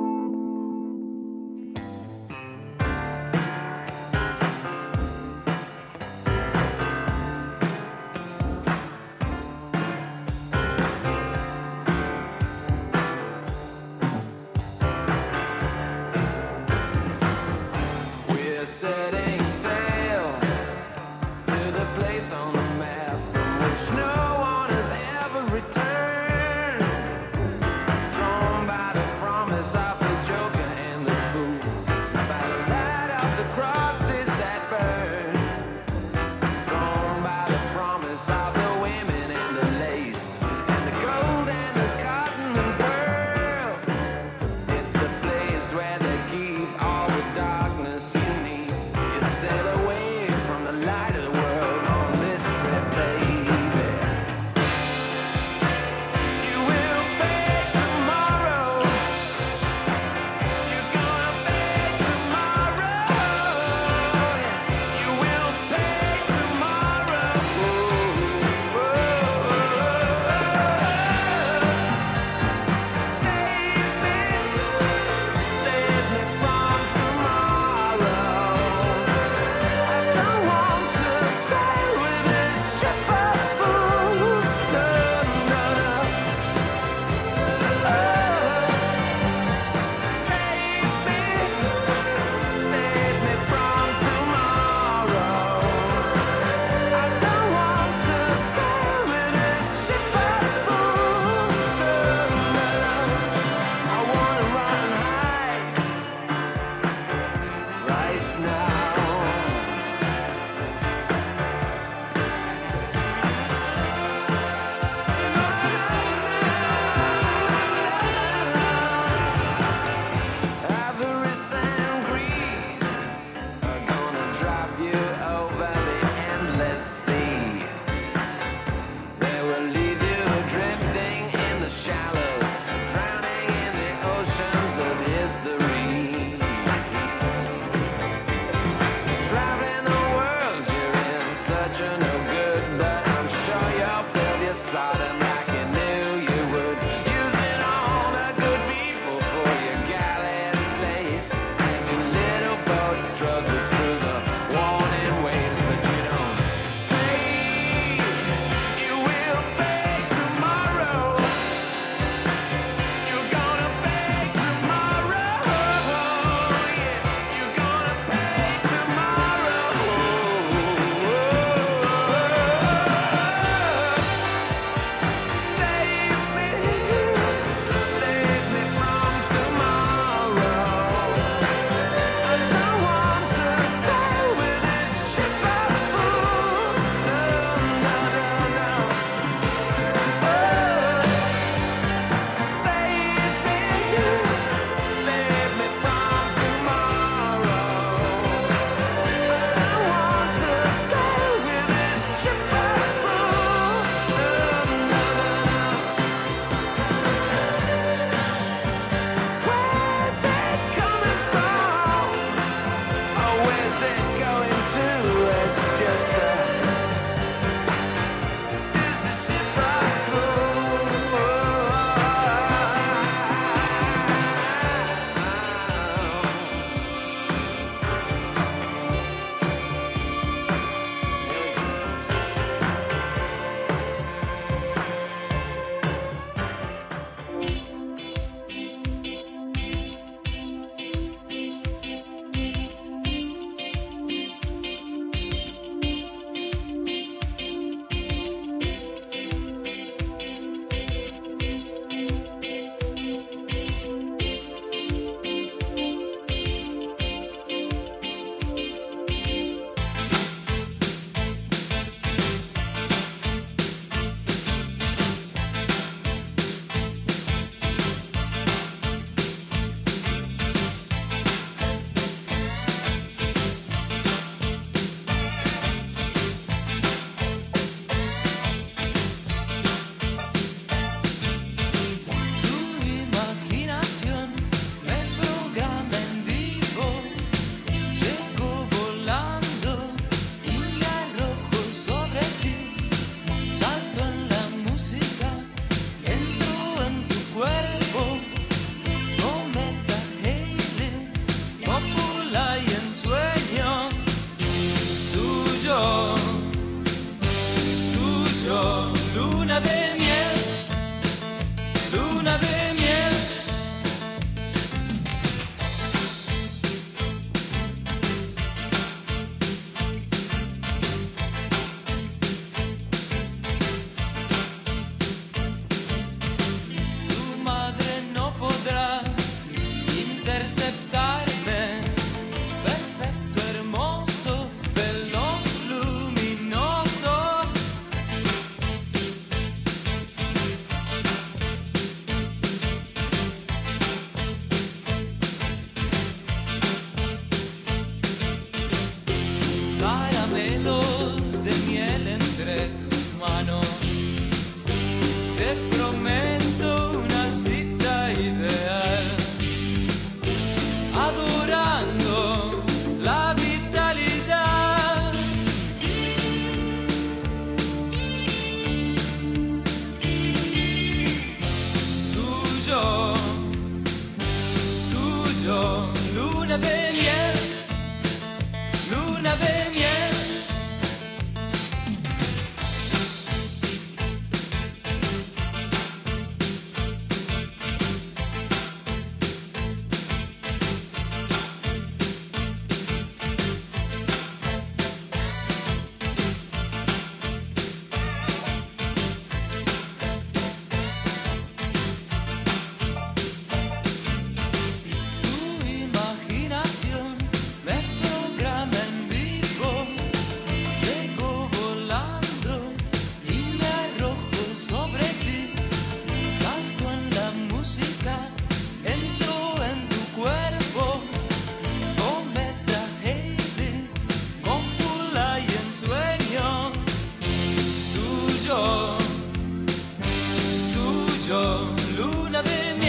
[431.97, 432.80] Luna de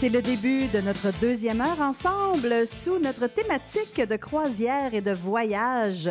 [0.00, 5.10] C'est le début de notre deuxième heure ensemble sous notre thématique de croisière et de
[5.10, 6.08] voyage.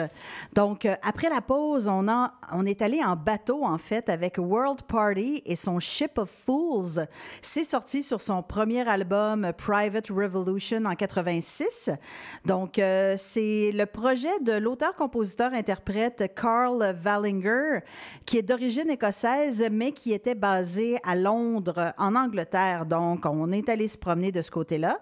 [0.60, 5.42] Donc, euh, après la pause, on, est allé en bateau, en fait, avec World Party
[5.46, 7.08] et son Ship of Fools.
[7.42, 11.92] C'est sorti sur son premier album Private Revolution en 86.
[12.44, 17.80] Donc, euh, c'est le projet de l'auteur-compositeur-interprète Carl Wallinger,
[18.26, 22.86] qui est d'origine écossaise, mais qui était basé à Londres, en Angleterre.
[22.86, 25.00] Donc, on est allé se promener de ce côté-là.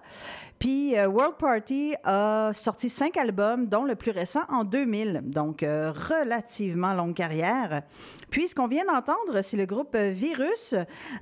[0.60, 5.62] Puis euh, World Party a sorti cinq albums, dont le plus récent en 2000, donc
[5.62, 7.84] euh, relativement longue carrière.
[8.32, 10.74] Puis ce qu'on vient d'entendre, c'est le groupe Virus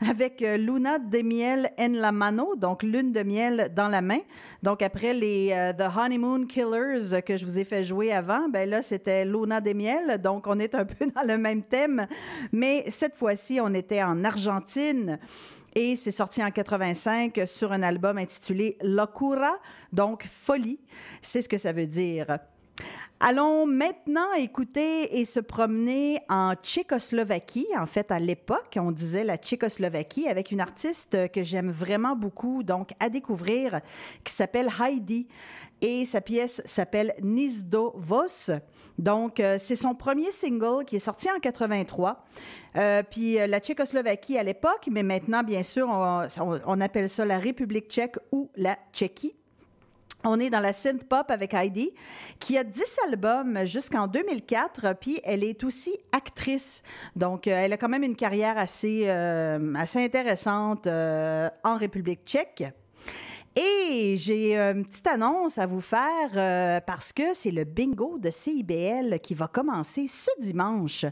[0.10, 4.20] avec euh, Luna de miel en la mano, donc lune de miel dans la main.
[4.64, 8.82] Donc après les The Honeymoon Killers que je vous ai fait jouer avant, ben là
[8.82, 12.07] c'était Luna de miel, donc on est un peu dans le même thème,
[12.52, 15.20] mais cette fois-ci on était en Argentine.
[15.77, 19.60] Et c'est sorti en 85 sur un album intitulé Locura,
[19.91, 20.80] donc folie.
[21.22, 22.39] C'est ce que ça veut dire.
[23.27, 27.65] Allons maintenant écouter et se promener en Tchécoslovaquie.
[27.76, 32.61] En fait, à l'époque, on disait la Tchécoslovaquie avec une artiste que j'aime vraiment beaucoup,
[32.61, 33.81] donc à découvrir,
[34.23, 35.27] qui s'appelle Heidi.
[35.81, 38.52] Et sa pièce s'appelle Nizdo Vos.
[38.99, 42.23] Donc, euh, c'est son premier single qui est sorti en 83.
[42.77, 47.10] Euh, puis euh, la Tchécoslovaquie à l'époque, mais maintenant, bien sûr, on, on- on appelle
[47.10, 49.34] ça la République tchèque ou la Tchéquie.
[50.27, 51.91] On est dans la synth pop avec Heidi,
[52.39, 56.81] qui a 10 albums jusqu'en 2004, puis elle est aussi actrice.
[57.15, 62.22] Donc, euh, elle a quand même une carrière assez, euh, assez intéressante euh, en République
[62.26, 62.64] tchèque.
[63.57, 68.30] Et j'ai une petite annonce à vous faire euh, parce que c'est le bingo de
[68.30, 71.06] CIBL qui va commencer ce dimanche.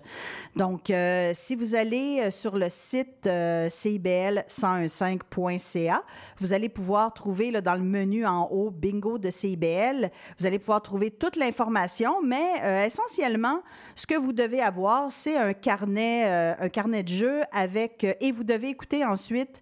[0.58, 6.04] Donc, euh, si vous allez euh, sur le site euh, CIBL1015.ca,
[6.40, 10.60] vous allez pouvoir trouver là, dans le menu en haut bingo de CIBL, vous allez
[10.60, 13.62] pouvoir trouver toute l'information, mais euh, essentiellement,
[13.96, 18.12] ce que vous devez avoir, c'est un carnet, euh, un carnet de jeu avec, euh,
[18.20, 19.62] et vous devez écouter ensuite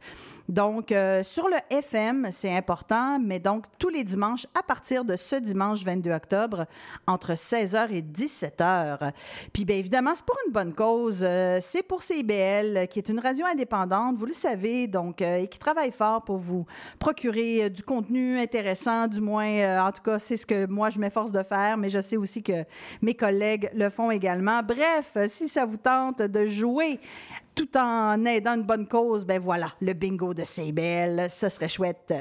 [0.51, 2.70] donc, euh, sur le FM, c'est important,
[3.21, 6.65] mais donc tous les dimanches, à partir de ce dimanche 22 octobre,
[7.07, 9.11] entre 16h et 17h.
[9.53, 11.21] Puis, bien évidemment, c'est pour une bonne cause.
[11.23, 15.47] Euh, c'est pour CIBL, qui est une radio indépendante, vous le savez, donc, euh, et
[15.47, 16.65] qui travaille fort pour vous
[16.99, 20.99] procurer euh, du contenu intéressant, du moins, en tout cas, c'est ce que moi, je
[20.99, 22.63] m'efforce de faire, mais je sais aussi que
[23.01, 24.61] mes collègues le font également.
[24.63, 26.99] Bref, si ça vous tente de jouer
[27.61, 32.13] tout en aidant une bonne cause, ben voilà, le bingo de CBL, ce serait chouette.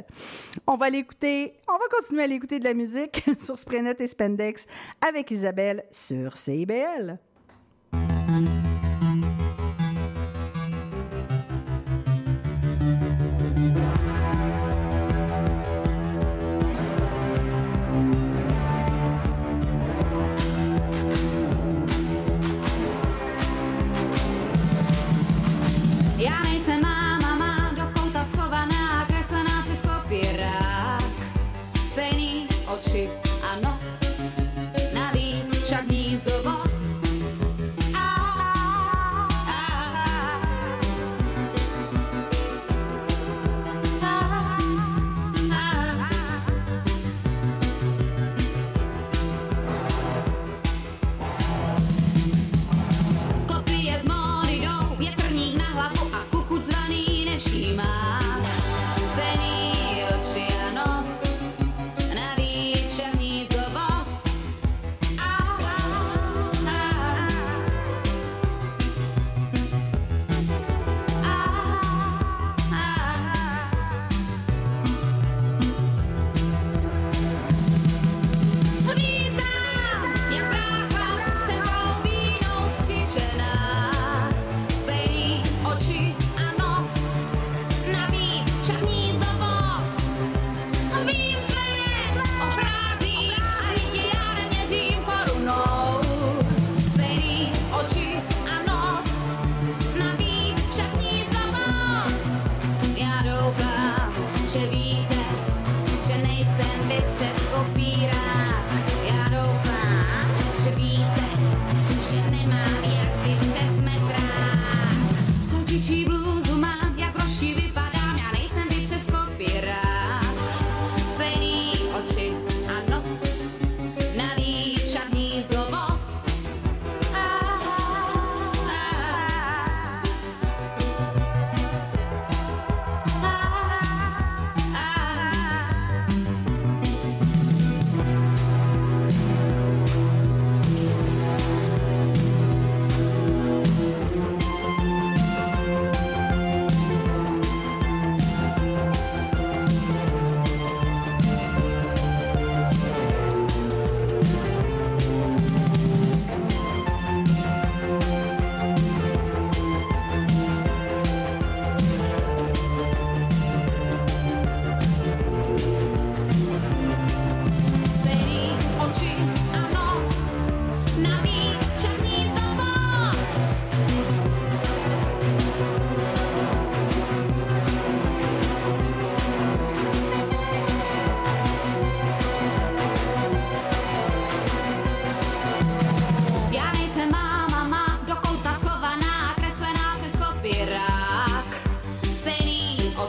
[0.67, 4.67] On va l'écouter, on va continuer à l'écouter de la musique sur Sprenet et Spendex
[5.01, 7.19] avec Isabelle sur CBL.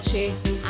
[0.02, 0.61] Archie.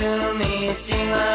[0.00, 0.04] 道
[1.10, 1.27] は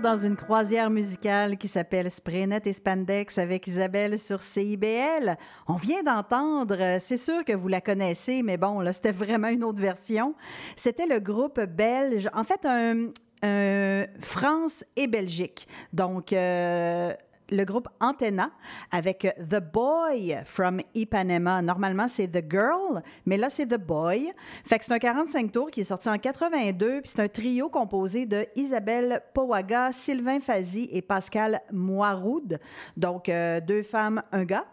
[0.00, 5.36] dans une croisière musicale qui s'appelle Spraynet et Spandex avec Isabelle sur CIBL.
[5.68, 9.48] On vient d'entendre, euh, c'est sûr que vous la connaissez, mais bon, là, c'était vraiment
[9.48, 10.34] une autre version.
[10.76, 13.10] C'était le groupe belge, en fait, un
[14.20, 15.66] France et Belgique.
[15.92, 17.12] Donc, euh,
[17.50, 18.50] le groupe Antenna
[18.90, 21.62] avec The Boy from Ipanema.
[21.62, 24.32] Normalement, c'est The Girl, mais là, c'est The Boy.
[24.64, 27.68] Fait que c'est un 45 tours qui est sorti en 82, puis c'est un trio
[27.68, 32.58] composé de Isabelle Powaga, Sylvain Fazi et Pascal Moiroud.
[32.96, 34.66] Donc, euh, deux femmes, un gars.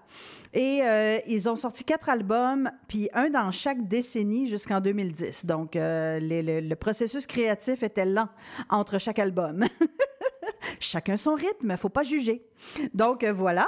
[0.53, 5.45] Et euh, ils ont sorti quatre albums, puis un dans chaque décennie jusqu'en 2010.
[5.45, 8.29] Donc, euh, le processus créatif était lent
[8.69, 9.65] entre chaque album.
[10.79, 12.45] Chacun son rythme, faut pas juger.
[12.93, 13.67] Donc euh, voilà.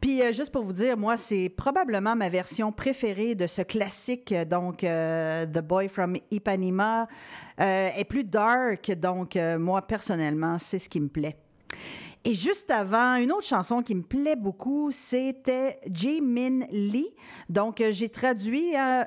[0.00, 4.32] Puis euh, juste pour vous dire, moi c'est probablement ma version préférée de ce classique.
[4.32, 7.06] euh, Donc The Boy from Ipanema
[7.58, 8.90] est plus dark.
[8.92, 11.36] Donc moi personnellement, c'est ce qui me plaît.
[12.28, 17.14] Et juste avant, une autre chanson qui me plaît beaucoup, c'était Jae-min Lee.
[17.48, 19.04] Donc, euh, j'ai traduit, euh,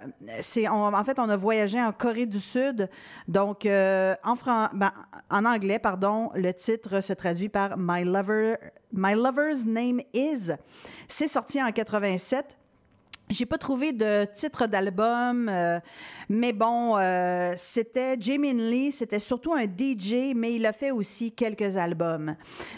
[0.69, 2.89] en fait, on a voyagé en Corée du Sud.
[3.27, 4.91] Donc, euh, en, fran- ben,
[5.29, 8.55] en anglais, pardon, le titre se traduit par My, Lover,
[8.93, 10.51] My Lover's Name Is.
[11.09, 12.57] C'est sorti en 87.
[13.30, 15.80] J'ai pas trouvé de titre d'album, euh,
[16.30, 21.31] mais bon, euh, c'était Jamin Lee, c'était surtout un DJ, mais il a fait aussi
[21.31, 22.35] quelques albums.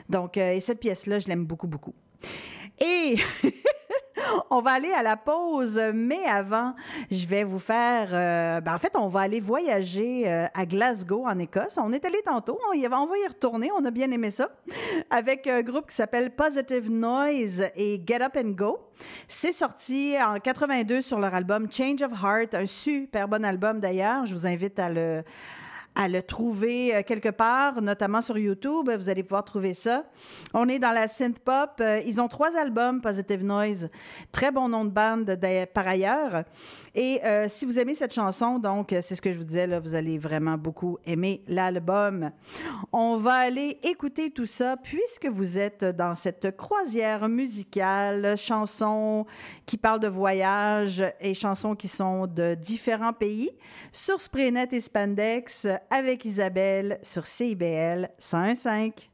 [0.10, 1.94] Donc, euh, et cette pièce-là, je l'aime beaucoup, beaucoup.
[2.82, 3.16] Et
[4.50, 6.74] on va aller à la pause, mais avant,
[7.10, 8.10] je vais vous faire.
[8.14, 11.78] euh, ben, en fait, on va aller voyager euh, à Glasgow, en Écosse.
[11.82, 14.50] On est allé tantôt, on, y on va y retourner, on a bien aimé ça,
[15.10, 18.80] avec un groupe qui s'appelle Positive Noise et Get Up and Go.
[19.28, 24.26] C'est sorti en 82 sur leur album Change of Heart, un super bon album d'ailleurs.
[24.26, 25.24] Je vous invite à le
[25.96, 28.90] à le trouver euh, quelque part, notamment sur YouTube.
[28.90, 30.06] Vous allez pouvoir trouver ça.
[30.54, 31.72] On est dans la synth pop.
[31.80, 33.90] Euh, Ils ont trois albums, Positive Noise.
[34.32, 35.38] Très bon nom de bande
[35.74, 36.44] par ailleurs.
[36.96, 39.68] Et euh, si vous aimez cette chanson, donc euh, c'est ce que je vous disais,
[39.68, 42.32] là, vous allez vraiment beaucoup aimer l'album.
[42.92, 49.26] On va aller écouter tout ça puisque vous êtes dans cette croisière musicale, chansons
[49.66, 53.52] qui parlent de voyage et chansons qui sont de différents pays
[53.92, 59.11] sur Spraynet et Spandex avec Isabelle sur CIBL 101.5.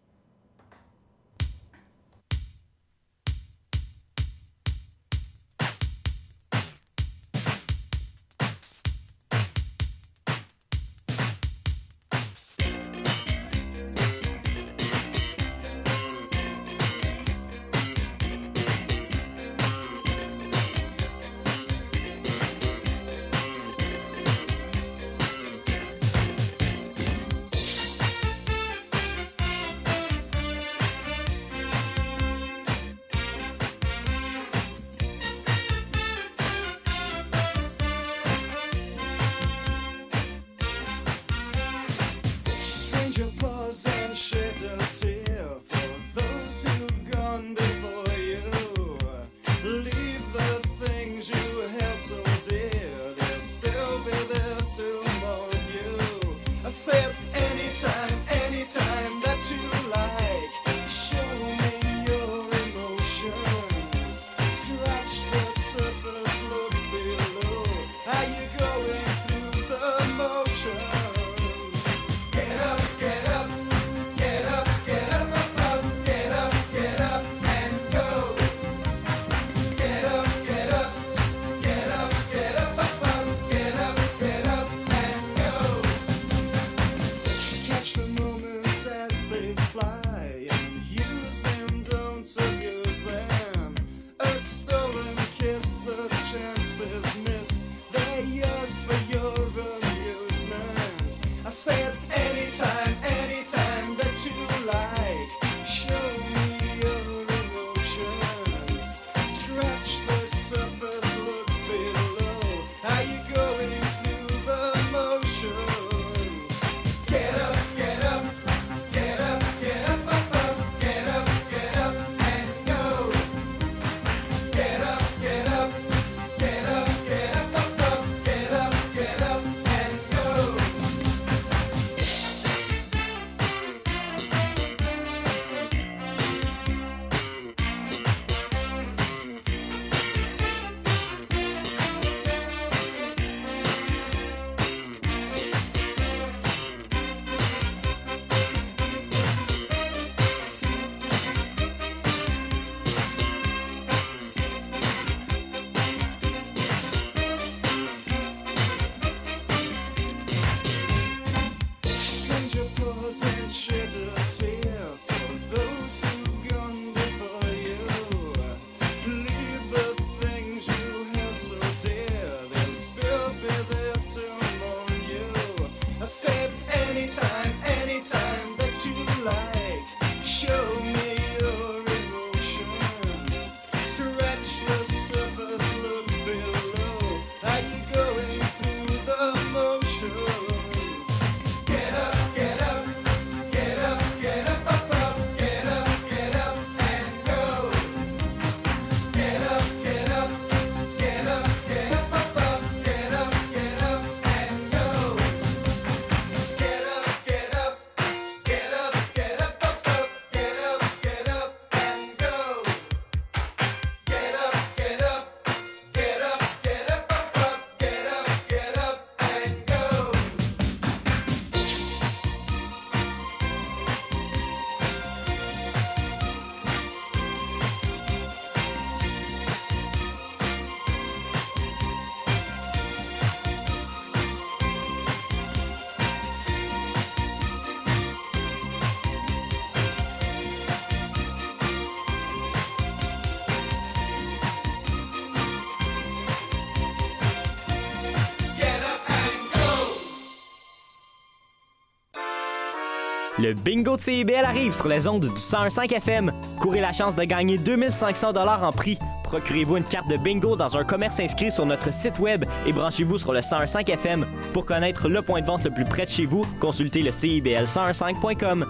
[253.40, 256.32] Le bingo de CIBL arrive sur les ondes du 101.5 FM.
[256.60, 258.98] Courez la chance de gagner 2500 dollars en prix.
[259.24, 263.20] Procurez-vous une carte de bingo dans un commerce inscrit sur notre site web et branchez-vous
[263.20, 264.26] sur le 101.5 FM.
[264.54, 268.66] Pour connaître le point de vente le plus près de chez vous, consultez le CIBL1015.com.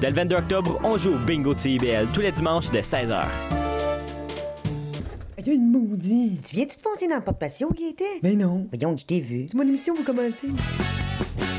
[0.00, 3.22] Dès le 22 octobre, on joue au bingo de CIBL tous les dimanches dès 16h.
[5.38, 6.42] Il y a une maudite.
[6.48, 8.04] Tu viens-tu te foncer dans le porte-patio, Gaëtan?
[8.22, 8.66] Ben non.
[8.72, 9.44] Voyons, je t'ai vu.
[9.46, 10.48] C'est mon émission, vous commencez.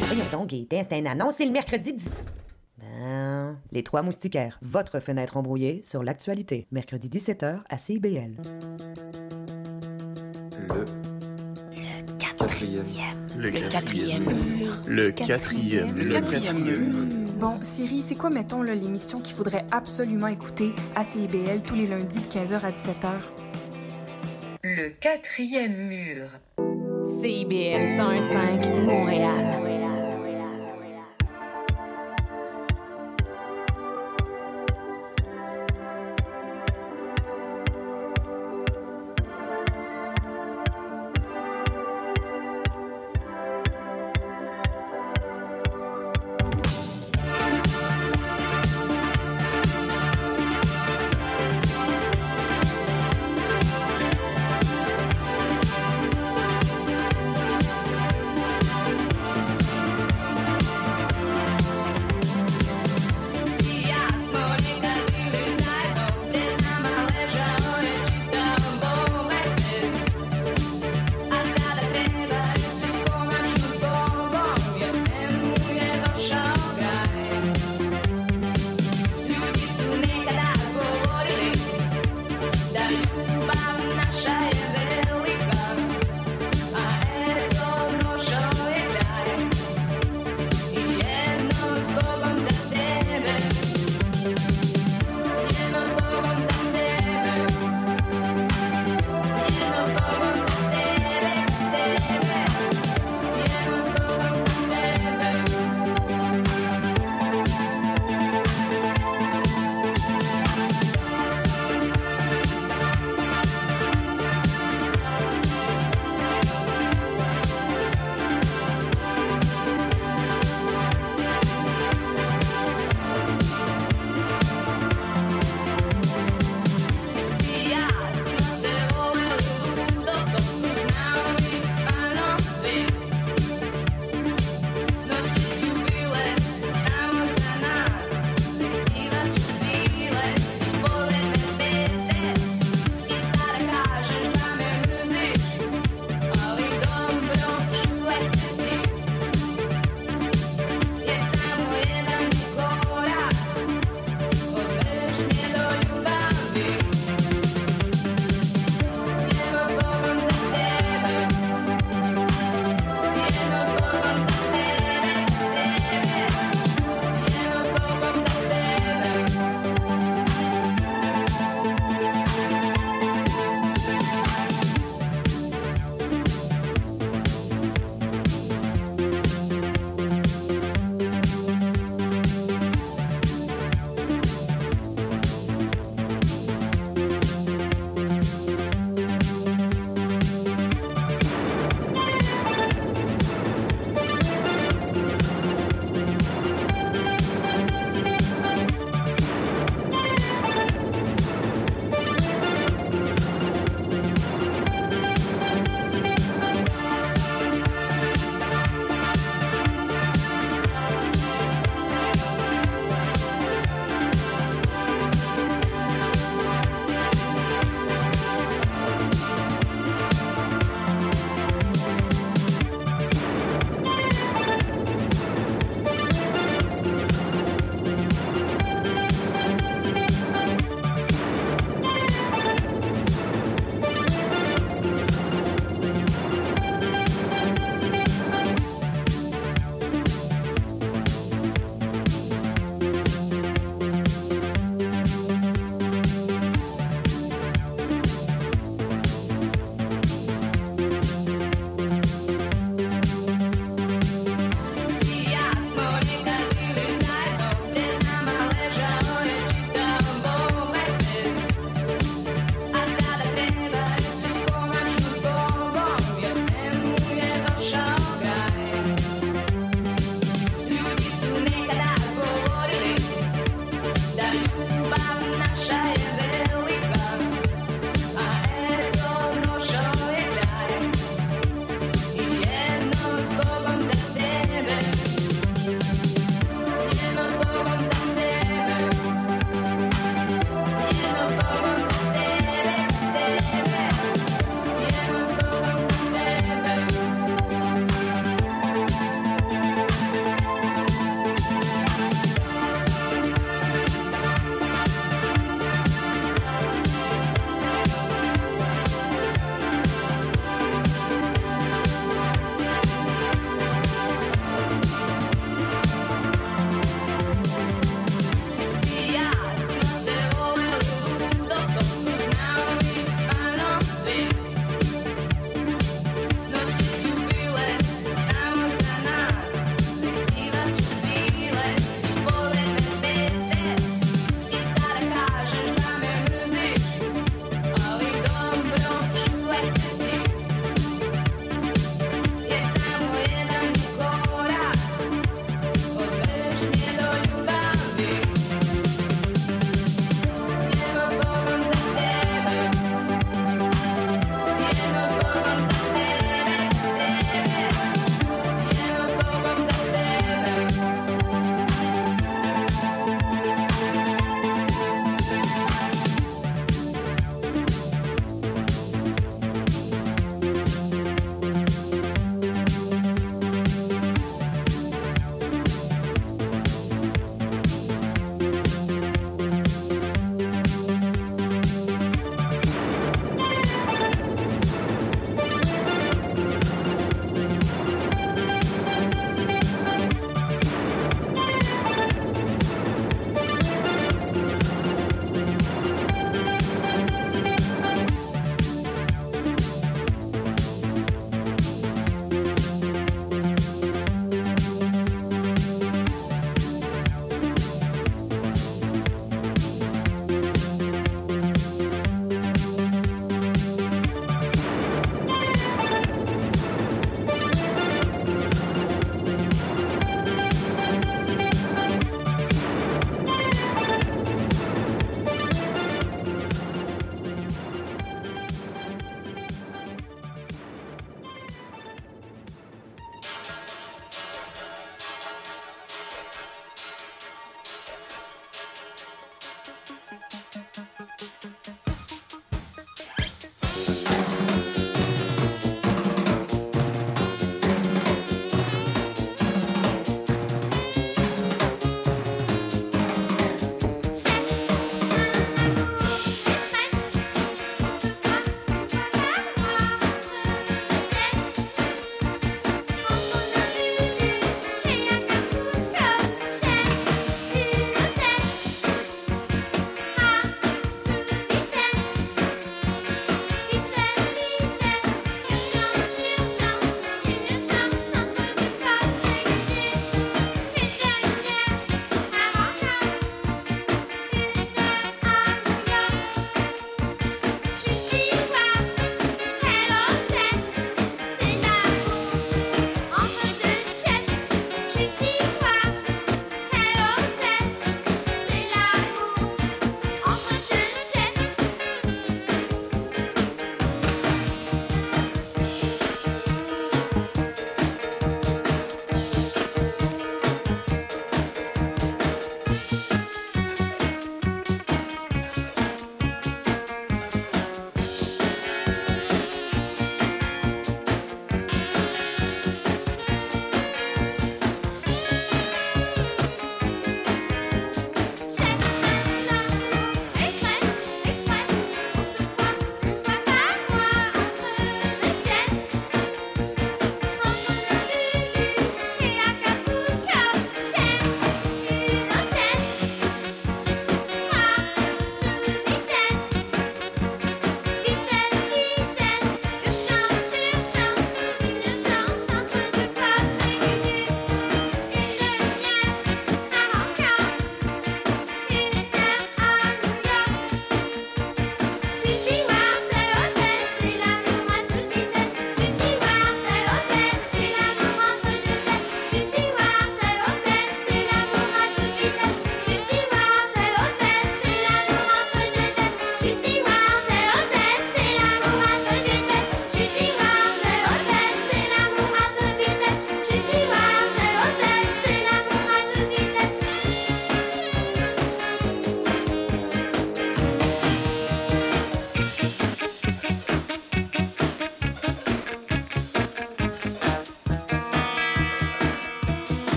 [0.00, 2.08] Voyons donc, Gaëtan, c'est un annonce, c'est le mercredi 10...
[2.98, 6.66] Ben, les trois moustiquaires, votre fenêtre embrouillée sur l'actualité.
[6.70, 8.36] Mercredi 17h à CIBL.
[13.36, 14.72] Le Le quatrième mur.
[14.88, 15.94] Le quatrième.
[15.94, 16.94] Le quatrième mur.
[17.38, 22.20] Bon, Siri, c'est quoi, mettons, l'émission qu'il faudrait absolument écouter à CIBL tous les lundis
[22.20, 23.20] de 15h à 17h?
[24.64, 26.28] Le quatrième mur.
[27.04, 29.65] CIBL 101.5 Montréal.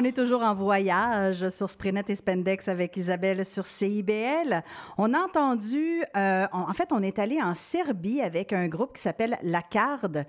[0.00, 4.62] On est toujours en voyage sur Sprenet et Spendex avec Isabelle sur CIBL.
[4.96, 9.02] On a entendu, euh, en fait, on est allé en Serbie avec un groupe qui
[9.02, 10.24] s'appelle La Carde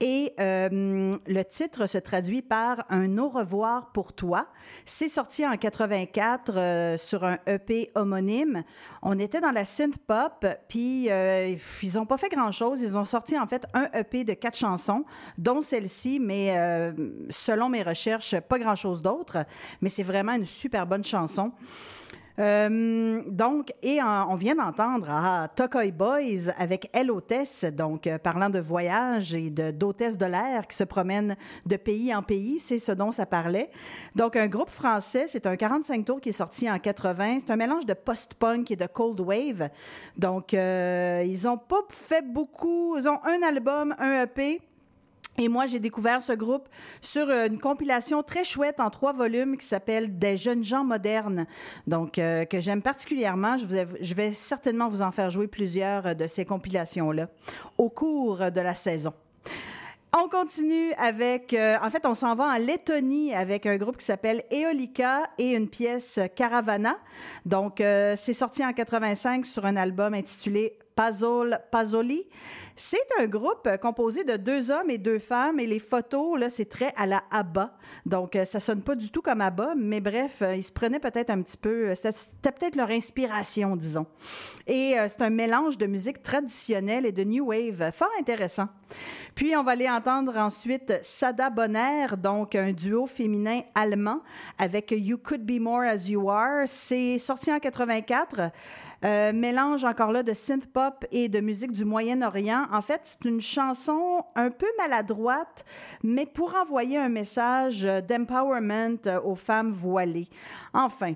[0.00, 4.46] et euh, le titre se traduit par Un au revoir pour toi.
[4.84, 8.62] C'est sorti en 84 euh, sur un EP homonyme.
[9.02, 11.08] On était dans la synth pop, puis
[11.82, 12.80] ils ont pas fait grand chose.
[12.82, 15.04] Ils ont sorti en fait un EP de quatre chansons,
[15.38, 16.54] dont celle-ci, mais
[17.30, 19.44] selon mes recherches, pas grand-chose d'autre.
[19.80, 21.52] Mais c'est vraiment une super bonne chanson.
[22.40, 28.50] Euh, donc, et on vient d'entendre ah, Tokoy Boys avec Elle Hôtesse, donc euh, parlant
[28.50, 31.36] de voyage et d'hôtesse de, l'air qui se promènent
[31.66, 33.70] de pays en pays, c'est ce dont ça parlait.
[34.16, 37.38] Donc, un groupe français, c'est un 45 tours qui est sorti en 80.
[37.40, 39.68] C'est un mélange de post-punk et de cold wave.
[40.16, 42.96] Donc, euh, ils ont pas fait beaucoup.
[42.98, 44.60] Ils ont un album, un EP.
[45.36, 46.68] Et moi, j'ai découvert ce groupe
[47.00, 51.46] sur euh, une compilation très chouette en trois volumes qui s'appelle Des jeunes gens modernes.
[51.88, 53.56] Donc, euh, que j'aime particulièrement.
[53.58, 57.28] Je, vais certainement vous en faire jouer plusieurs euh, de ces compilations-là
[57.78, 59.12] au cours de la saison.
[60.16, 64.44] On continue avec, en fait, on s'en va en Lettonie avec un groupe qui s'appelle
[64.52, 66.96] Eolika et une pièce Caravana.
[67.44, 72.26] Donc, c'est sorti en 85 sur un album intitulé Puzzle Puzzoli.
[72.76, 76.50] C'est un groupe euh, composé de deux hommes et deux femmes et les photos, là,
[76.50, 77.76] c'est très à la ABBA.
[78.04, 80.98] Donc, euh, ça sonne pas du tout comme ABBA, mais bref, euh, ils se prenaient
[80.98, 84.06] peut-être un petit peu, c'était peut-être leur inspiration, disons.
[84.66, 88.68] Et c'est un mélange de musique traditionnelle et de new wave, fort intéressant.
[89.34, 94.20] Puis, on va aller entendre ensuite Sada Bonner, donc un duo féminin allemand
[94.58, 96.66] avec You Could Be More As You Are.
[96.66, 98.50] C'est sorti en 84.
[99.04, 102.66] Euh, mélange encore là de synth pop et de musique du Moyen-Orient.
[102.72, 105.64] En fait, c'est une chanson un peu maladroite,
[106.02, 110.28] mais pour envoyer un message d'empowerment aux femmes voilées.
[110.72, 111.12] Enfin,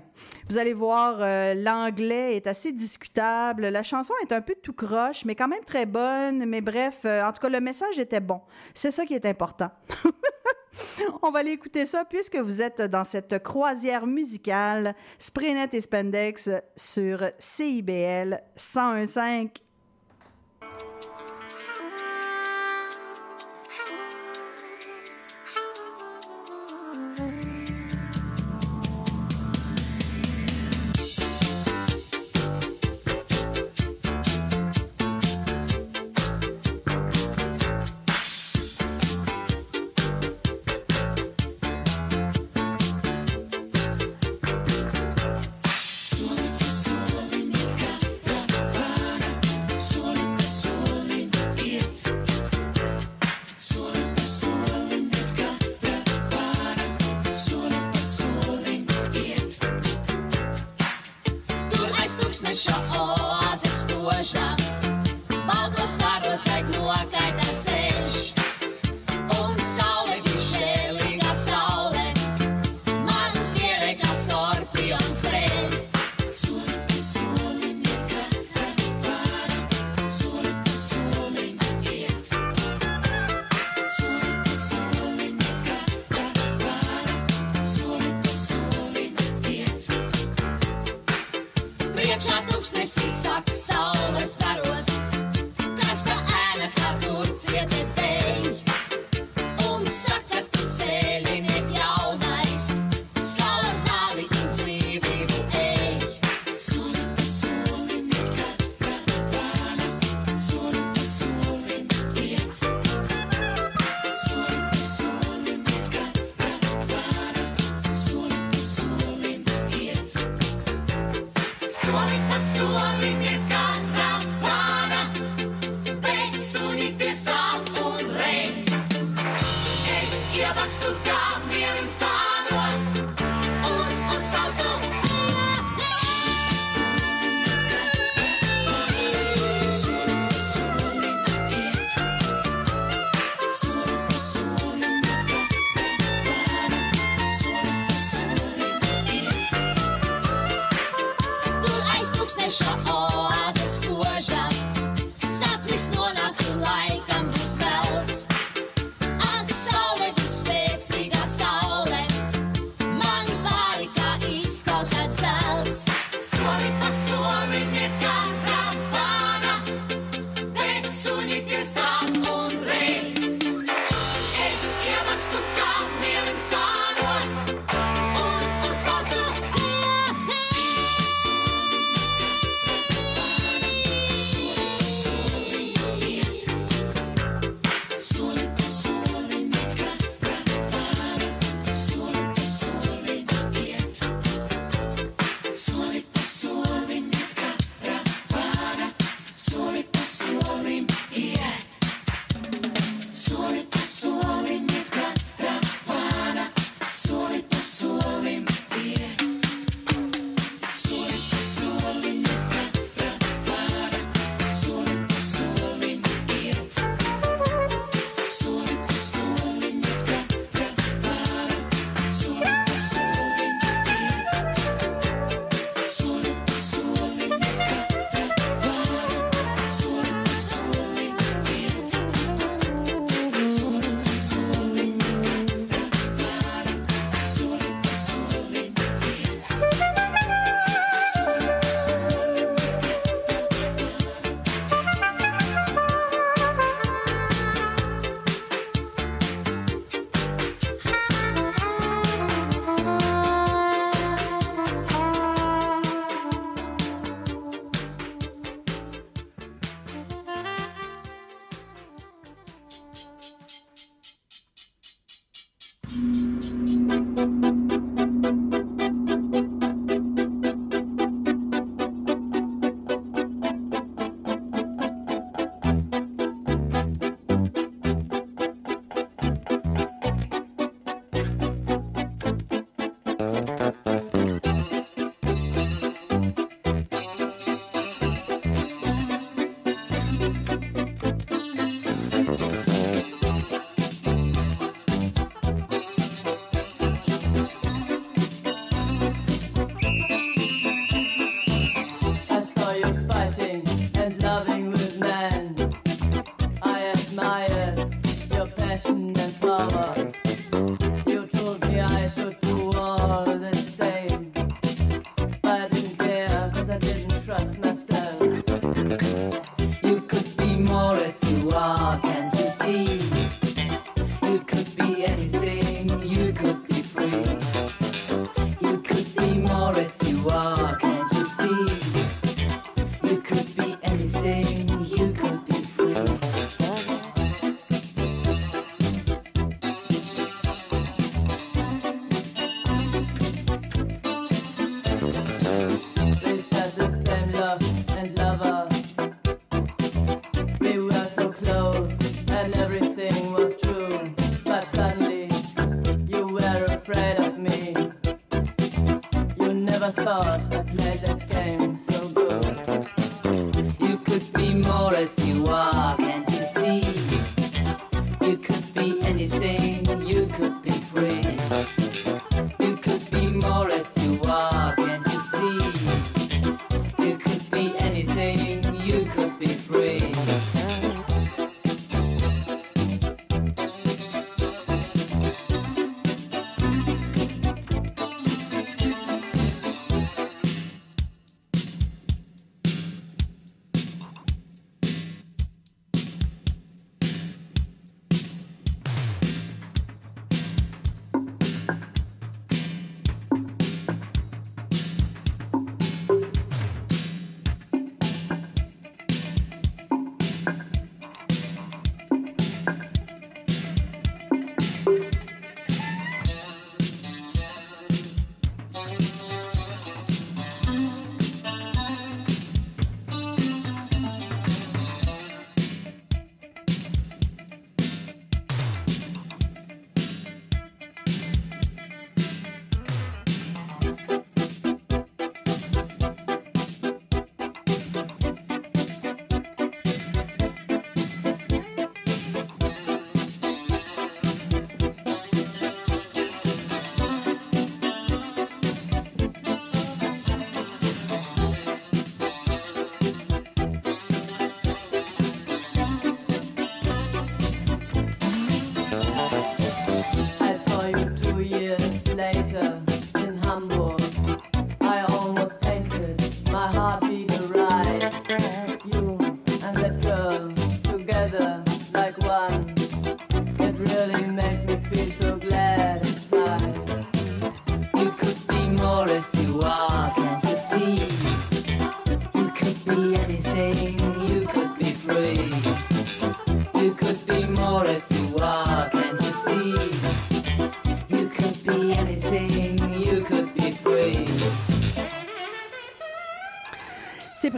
[0.49, 3.67] vous allez voir, euh, l'anglais est assez discutable.
[3.67, 6.45] La chanson est un peu tout croche, mais quand même très bonne.
[6.45, 8.41] Mais bref, euh, en tout cas, le message était bon.
[8.73, 9.71] C'est ça qui est important.
[11.21, 16.49] On va aller écouter ça puisque vous êtes dans cette croisière musicale Sprenet et Spendex
[16.75, 19.68] sur CIBL 1015.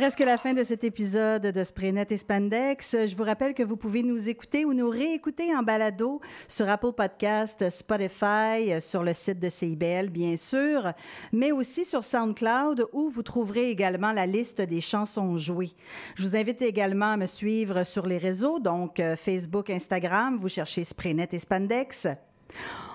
[0.01, 3.05] Presque la fin de cet épisode de Spraynet et Spandex.
[3.05, 6.93] Je vous rappelle que vous pouvez nous écouter ou nous réécouter en balado sur Apple
[6.93, 10.91] Podcast, Spotify, sur le site de CIBL, bien sûr,
[11.31, 15.73] mais aussi sur SoundCloud où vous trouverez également la liste des chansons jouées.
[16.15, 20.35] Je vous invite également à me suivre sur les réseaux, donc euh, Facebook, Instagram.
[20.35, 22.07] Vous cherchez Spraynet et Spandex.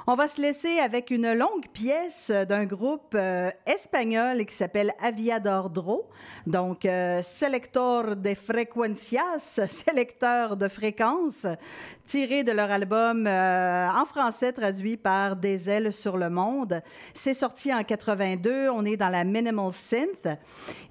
[0.08, 5.68] On va se laisser avec une longue pièce d'un groupe euh, espagnol qui s'appelle Aviador
[5.68, 6.08] Dro,
[6.46, 11.48] donc euh, Selector de Frecuencias, sélecteur de fréquences,
[12.06, 16.80] tiré de leur album euh, en français traduit par Des ailes sur le monde.
[17.12, 20.28] C'est sorti en 82, on est dans la minimal synth.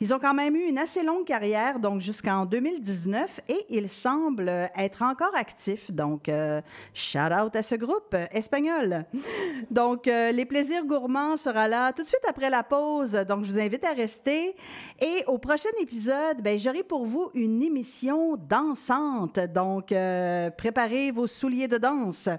[0.02, 4.70] Ils ont quand même eu une assez longue carrière, donc jusqu'en 2019, et ils semblent
[4.78, 5.90] être encore actifs.
[5.90, 6.62] Donc, euh,
[6.94, 9.05] shout out à ce groupe espagnol.
[9.72, 13.14] Donc, euh, les plaisirs gourmands sera là tout de suite après la pause.
[13.28, 14.56] Donc, je vous invite à rester.
[15.00, 19.40] Et au prochain épisode, ben, j'aurai pour vous une émission dansante.
[19.40, 22.30] Donc, euh, préparez vos souliers de danse.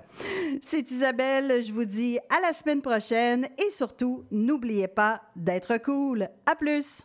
[0.62, 1.62] C'est Isabelle.
[1.62, 3.48] Je vous dis à la semaine prochaine.
[3.59, 6.28] Et surtout, n'oubliez pas d'être cool.
[6.47, 7.05] À plus!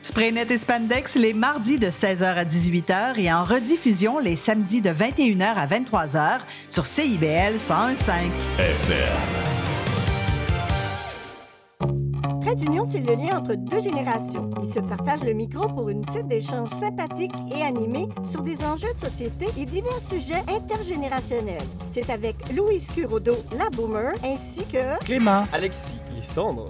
[0.11, 4.89] Spraynet et Spandex les mardis de 16h à 18h et en rediffusion les samedis de
[4.89, 8.11] 21h à 23h sur CIBL 1015.
[8.59, 8.97] FM.
[12.41, 14.49] Trait d'union, c'est le lien entre deux générations.
[14.61, 18.93] Ils se partagent le micro pour une suite d'échanges sympathiques et animés sur des enjeux
[18.93, 21.63] de société et divers sujets intergénérationnels.
[21.87, 25.45] C'est avec Louise Curodo, la boomer, ainsi que Clément.
[25.53, 25.95] Alexis.
[26.13, 26.67] Lissandre.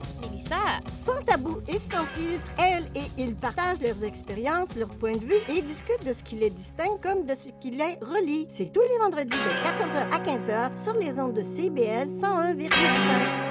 [0.93, 5.39] Sans tabou et sans filtre, elles et ils partagent leurs expériences, leurs points de vue
[5.49, 8.45] et discutent de ce qui les distingue comme de ce qui les relie.
[8.49, 13.50] C'est tous les vendredis de 14h à 15h sur les ondes de CBL 101,5.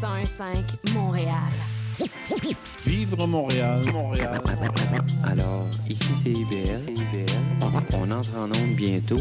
[0.00, 1.36] 101.5 Montréal.
[2.84, 4.42] Vivre Montréal, Montréal.
[5.22, 6.82] Alors, ici c'est IBL.
[6.88, 7.24] IBL.
[7.96, 9.16] On entre en onde bientôt.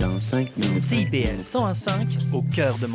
[0.00, 0.82] Dans 5 minutes.
[0.82, 2.90] CIBL 105 au cœur de Montréal.